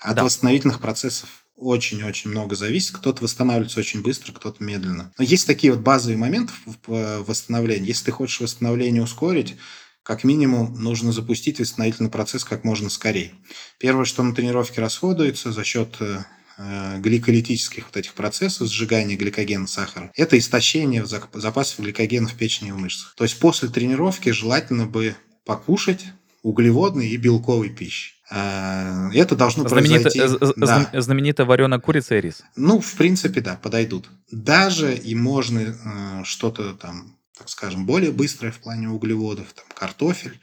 [0.00, 0.24] От да.
[0.24, 2.96] восстановительных процессов очень-очень много зависит.
[2.96, 5.12] Кто-то восстанавливается очень быстро, кто-то медленно.
[5.18, 6.52] Но есть такие вот базовые моменты
[6.86, 7.88] в восстановлении.
[7.88, 9.56] Если ты хочешь восстановление ускорить,
[10.02, 13.32] как минимум нужно запустить восстановительный процесс как можно скорее.
[13.78, 20.12] Первое, что на тренировке расходуется за счет э, гликолитических вот этих процессов, сжигания гликогена, сахара,
[20.14, 23.14] это истощение запасов гликогена в печени и в мышцах.
[23.16, 26.04] То есть после тренировки желательно бы покушать
[26.46, 28.14] углеводной и белковой пищи.
[28.30, 30.54] А, это должно Знаменито, произойти...
[30.56, 30.90] Да.
[30.92, 32.42] Знаменитая вареная курица и рис.
[32.54, 34.08] Ну, в принципе, да, подойдут.
[34.30, 40.38] Даже и можно э, что-то там, так скажем, более быстрое в плане углеводов, там, картофель.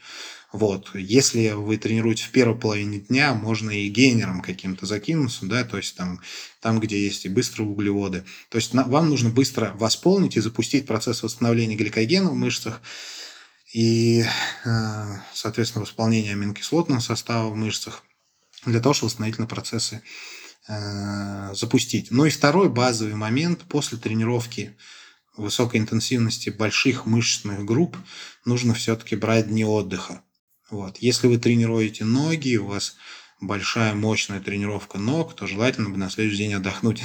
[0.52, 0.90] Вот.
[0.94, 5.96] Если вы тренируете в первой половине дня, можно и гейнером каким-то закинуться, да, то есть
[5.96, 6.20] там,
[6.60, 8.24] там где есть и быстрые углеводы.
[8.50, 12.82] То есть вам нужно быстро восполнить и запустить процесс восстановления гликогена в мышцах,
[13.74, 14.24] и,
[14.64, 15.04] э,
[15.34, 18.04] соответственно, восполнение аминокислотного состава в мышцах
[18.64, 20.00] для того, чтобы восстановительные процессы
[20.68, 22.12] э, запустить.
[22.12, 24.76] Ну и второй базовый момент после тренировки
[25.36, 27.96] высокой интенсивности больших мышечных групп
[28.44, 30.22] нужно все-таки брать дни отдыха.
[30.70, 30.98] Вот.
[30.98, 32.94] Если вы тренируете ноги, у вас
[33.40, 37.02] большая мощная тренировка ног, то желательно бы на следующий день отдохнуть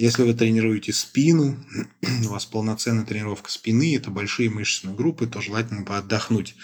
[0.00, 1.58] если вы тренируете спину,
[2.26, 6.54] у вас полноценная тренировка спины, это большие мышечные группы, то желательно бы отдохнуть.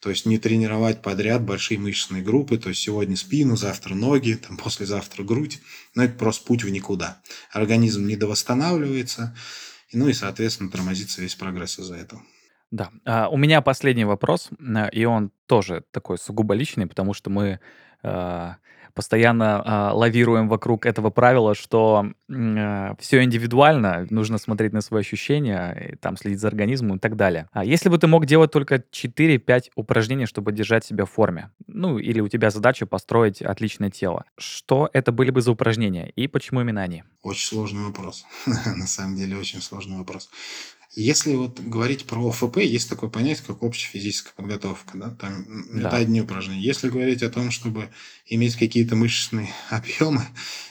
[0.00, 4.56] То есть не тренировать подряд большие мышечные группы, то есть сегодня спину, завтра ноги, там,
[4.64, 5.58] послезавтра грудь.
[5.96, 7.20] Но это просто путь в никуда.
[7.50, 9.36] Организм недовосстанавливается,
[9.92, 12.22] ну и, соответственно, тормозится весь прогресс из-за этого.
[12.70, 12.92] Да.
[13.04, 17.58] А, у меня последний вопрос, э, и он тоже такой сугубо личный, потому что мы
[18.04, 18.58] а,
[18.96, 25.98] постоянно э, лавируем вокруг этого правила, что э, все индивидуально, нужно смотреть на свои ощущения,
[26.00, 27.48] там следить за организмом и так далее.
[27.52, 31.98] А если бы ты мог делать только 4-5 упражнений, чтобы держать себя в форме, ну
[31.98, 36.62] или у тебя задача построить отличное тело, что это были бы за упражнения и почему
[36.62, 37.04] именно они?
[37.22, 38.24] Очень сложный вопрос.
[38.46, 40.30] На самом деле очень сложный вопрос.
[40.94, 44.96] Если вот говорить про ОФП, есть такое понятие, как общая физическая подготовка.
[44.96, 45.10] Да?
[45.10, 45.88] Там да.
[45.88, 46.62] это одни упражнения.
[46.62, 47.90] Если говорить о том, чтобы
[48.26, 50.26] иметь какие-то мышечные объемы,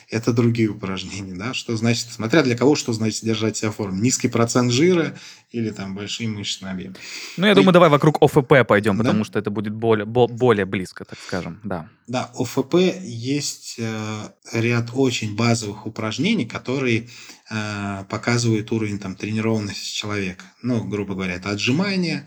[0.08, 1.34] это другие упражнения.
[1.34, 1.52] Да?
[1.54, 4.00] Что значит, смотря для кого, что значит держать себя в форме.
[4.00, 5.16] Низкий процент жира
[5.50, 6.94] или там большие мышечные объемы.
[7.36, 9.24] Ну, я думаю, давай вокруг ОФП пойдем, потому да?
[9.24, 11.60] что это будет более, более близко, так скажем.
[11.64, 17.08] Да, да ОФП есть э, ряд очень базовых упражнений, которые
[17.50, 20.44] э, показывают уровень там, тренированности человека.
[20.62, 22.26] Ну, грубо говоря, это отжимания,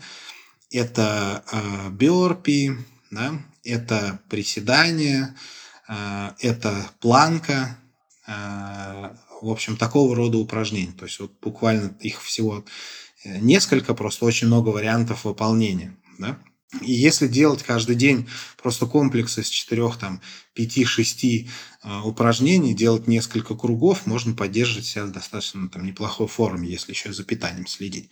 [0.70, 2.72] это э, бёрпи,
[3.10, 5.34] да, это приседания,
[6.40, 7.76] это планка,
[8.26, 9.10] э,
[9.42, 10.92] в общем, такого рода упражнений.
[10.92, 12.64] То есть вот буквально их всего
[13.24, 15.96] э, несколько, просто очень много вариантов выполнения.
[16.18, 16.38] Да?
[16.82, 18.28] И если делать каждый день
[18.62, 20.20] просто комплекс из четырех, там,
[20.54, 21.50] пяти, шести
[21.82, 27.12] э, упражнений, делать несколько кругов, можно поддерживать себя в достаточно там, неплохой форме, если еще
[27.12, 28.10] за питанием следить.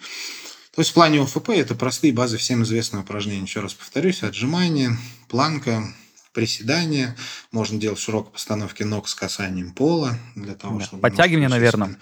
[0.75, 3.43] То есть в плане ОФП это простые базы всем известные упражнения.
[3.43, 4.97] Еще раз повторюсь, отжимания,
[5.29, 5.95] планка,
[6.33, 7.17] приседания.
[7.53, 10.19] Можно делать широкой постановке ног с касанием пола.
[10.35, 10.85] Для того, Да.
[10.85, 11.99] чтобы Подтягивания, мышцы наверное.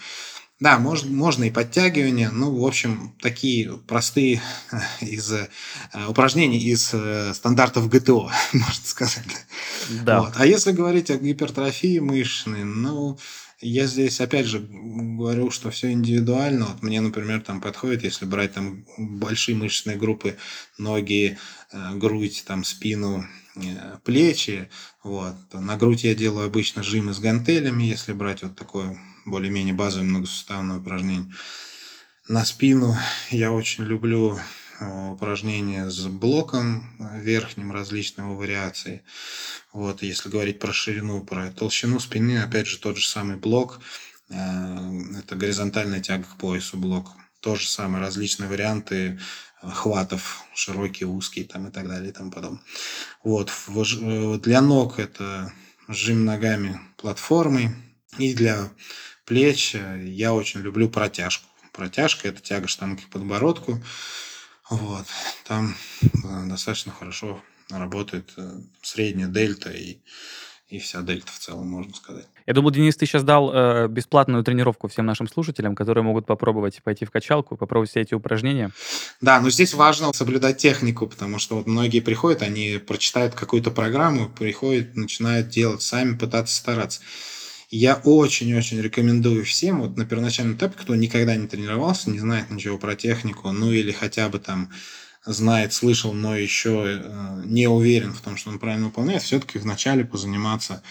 [0.58, 2.30] Да, можно, можно и подтягивания.
[2.30, 4.40] Ну, в общем, такие простые
[5.00, 5.48] из э,
[6.08, 9.24] упражнений из э, стандартов ГТО, можно сказать.
[10.04, 10.22] Да.
[10.22, 10.32] Вот.
[10.36, 13.18] А если говорить о гипертрофии мышечной, ну,
[13.60, 16.66] я здесь опять же говорю, что все индивидуально.
[16.66, 20.38] Вот мне, например, там подходит, если брать там большие мышечные группы,
[20.78, 21.38] ноги,
[21.72, 23.26] э, грудь, там спину, э,
[24.04, 24.68] плечи.
[25.02, 25.34] Вот.
[25.52, 30.78] На грудь я делаю обычно жимы с гантелями, если брать вот такое более-менее базовое многосуставное
[30.78, 31.32] упражнение.
[32.28, 32.96] На спину
[33.30, 34.36] я очень люблю
[34.80, 39.04] э, упражнения с блоком э, верхним, различные его вариации.
[39.72, 43.80] Вот, если говорить про ширину, про толщину спины, опять же, тот же самый блок,
[44.28, 44.34] э,
[45.20, 47.12] это горизонтальная тяга к поясу блок.
[47.38, 49.20] То же самое, различные варианты
[49.62, 52.62] хватов, широкие, узкие там и так далее и тому подобное.
[53.22, 55.52] Вот, э, для ног это
[55.88, 57.70] жим ногами платформой,
[58.18, 58.70] и для
[59.24, 61.46] плеч я очень люблю протяжку.
[61.72, 63.82] Протяжка– это тяга штанги к подбородку.
[64.70, 65.06] Вот.
[65.44, 69.98] Там э, достаточно хорошо работает э, средняя дельта и,
[70.68, 72.26] и вся дельта в целом, можно сказать.
[72.44, 76.82] Я думал, Денис, ты сейчас дал э, бесплатную тренировку всем нашим слушателям, которые могут попробовать
[76.82, 78.70] пойти в качалку, попробовать все эти упражнения.
[79.20, 84.28] Да, но здесь важно соблюдать технику, потому что вот многие приходят, они прочитают какую-то программу,
[84.28, 87.00] приходят, начинают делать сами, пытаться стараться.
[87.70, 92.78] Я очень-очень рекомендую всем, вот на первоначальном этапе, кто никогда не тренировался, не знает ничего
[92.78, 94.70] про технику, ну или хотя бы там
[95.26, 100.04] знает, слышал, но еще э, не уверен в том, что он правильно выполняет, все-таки вначале
[100.04, 100.82] позаниматься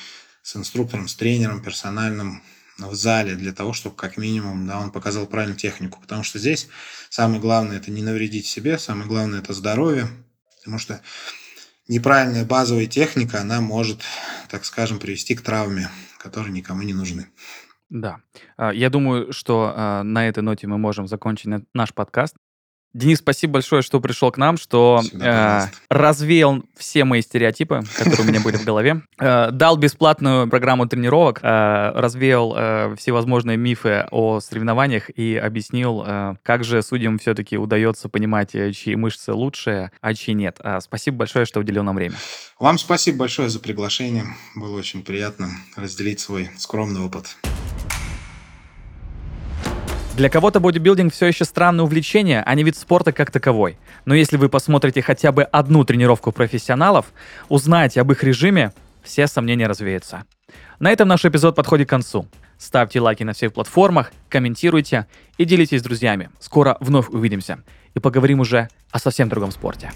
[0.43, 2.43] с инструктором, с тренером персональным
[2.77, 5.99] в зале для того, чтобы как минимум да, он показал правильную технику.
[6.01, 6.67] Потому что здесь
[7.09, 10.07] самое главное это не навредить себе, самое главное это здоровье.
[10.57, 11.01] Потому что
[11.88, 14.01] неправильная базовая техника, она может,
[14.49, 17.27] так скажем, привести к травме, которые никому не нужны.
[17.89, 18.17] Да.
[18.57, 22.36] А, Я думаю, что а, на этой ноте мы можем закончить на- наш подкаст.
[22.95, 28.21] Денис, спасибо большое, что пришел к нам, что Всегда, э, развеял все мои стереотипы, которые
[28.21, 34.07] у меня были в голове, Э, дал бесплатную программу тренировок, э, развеял э, всевозможные мифы
[34.11, 39.91] о соревнованиях и объяснил, э, как же судьям все-таки удается понимать, э, чьи мышцы лучшие,
[39.99, 40.57] а чьи нет.
[40.61, 42.15] А, Спасибо большое, что уделил нам время.
[42.59, 44.23] Вам спасибо большое за приглашение.
[44.55, 47.35] Было очень приятно разделить свой скромный опыт.
[50.16, 53.78] Для кого-то бодибилдинг все еще странное увлечение, а не вид спорта как таковой.
[54.05, 57.07] Но если вы посмотрите хотя бы одну тренировку профессионалов,
[57.49, 58.72] узнаете об их режиме,
[59.03, 60.24] все сомнения развеются.
[60.80, 62.28] На этом наш эпизод подходит к концу.
[62.57, 65.05] Ставьте лайки на всех платформах, комментируйте
[65.38, 66.30] и делитесь с друзьями.
[66.39, 67.59] Скоро вновь увидимся
[67.93, 69.91] и поговорим уже о совсем другом спорте.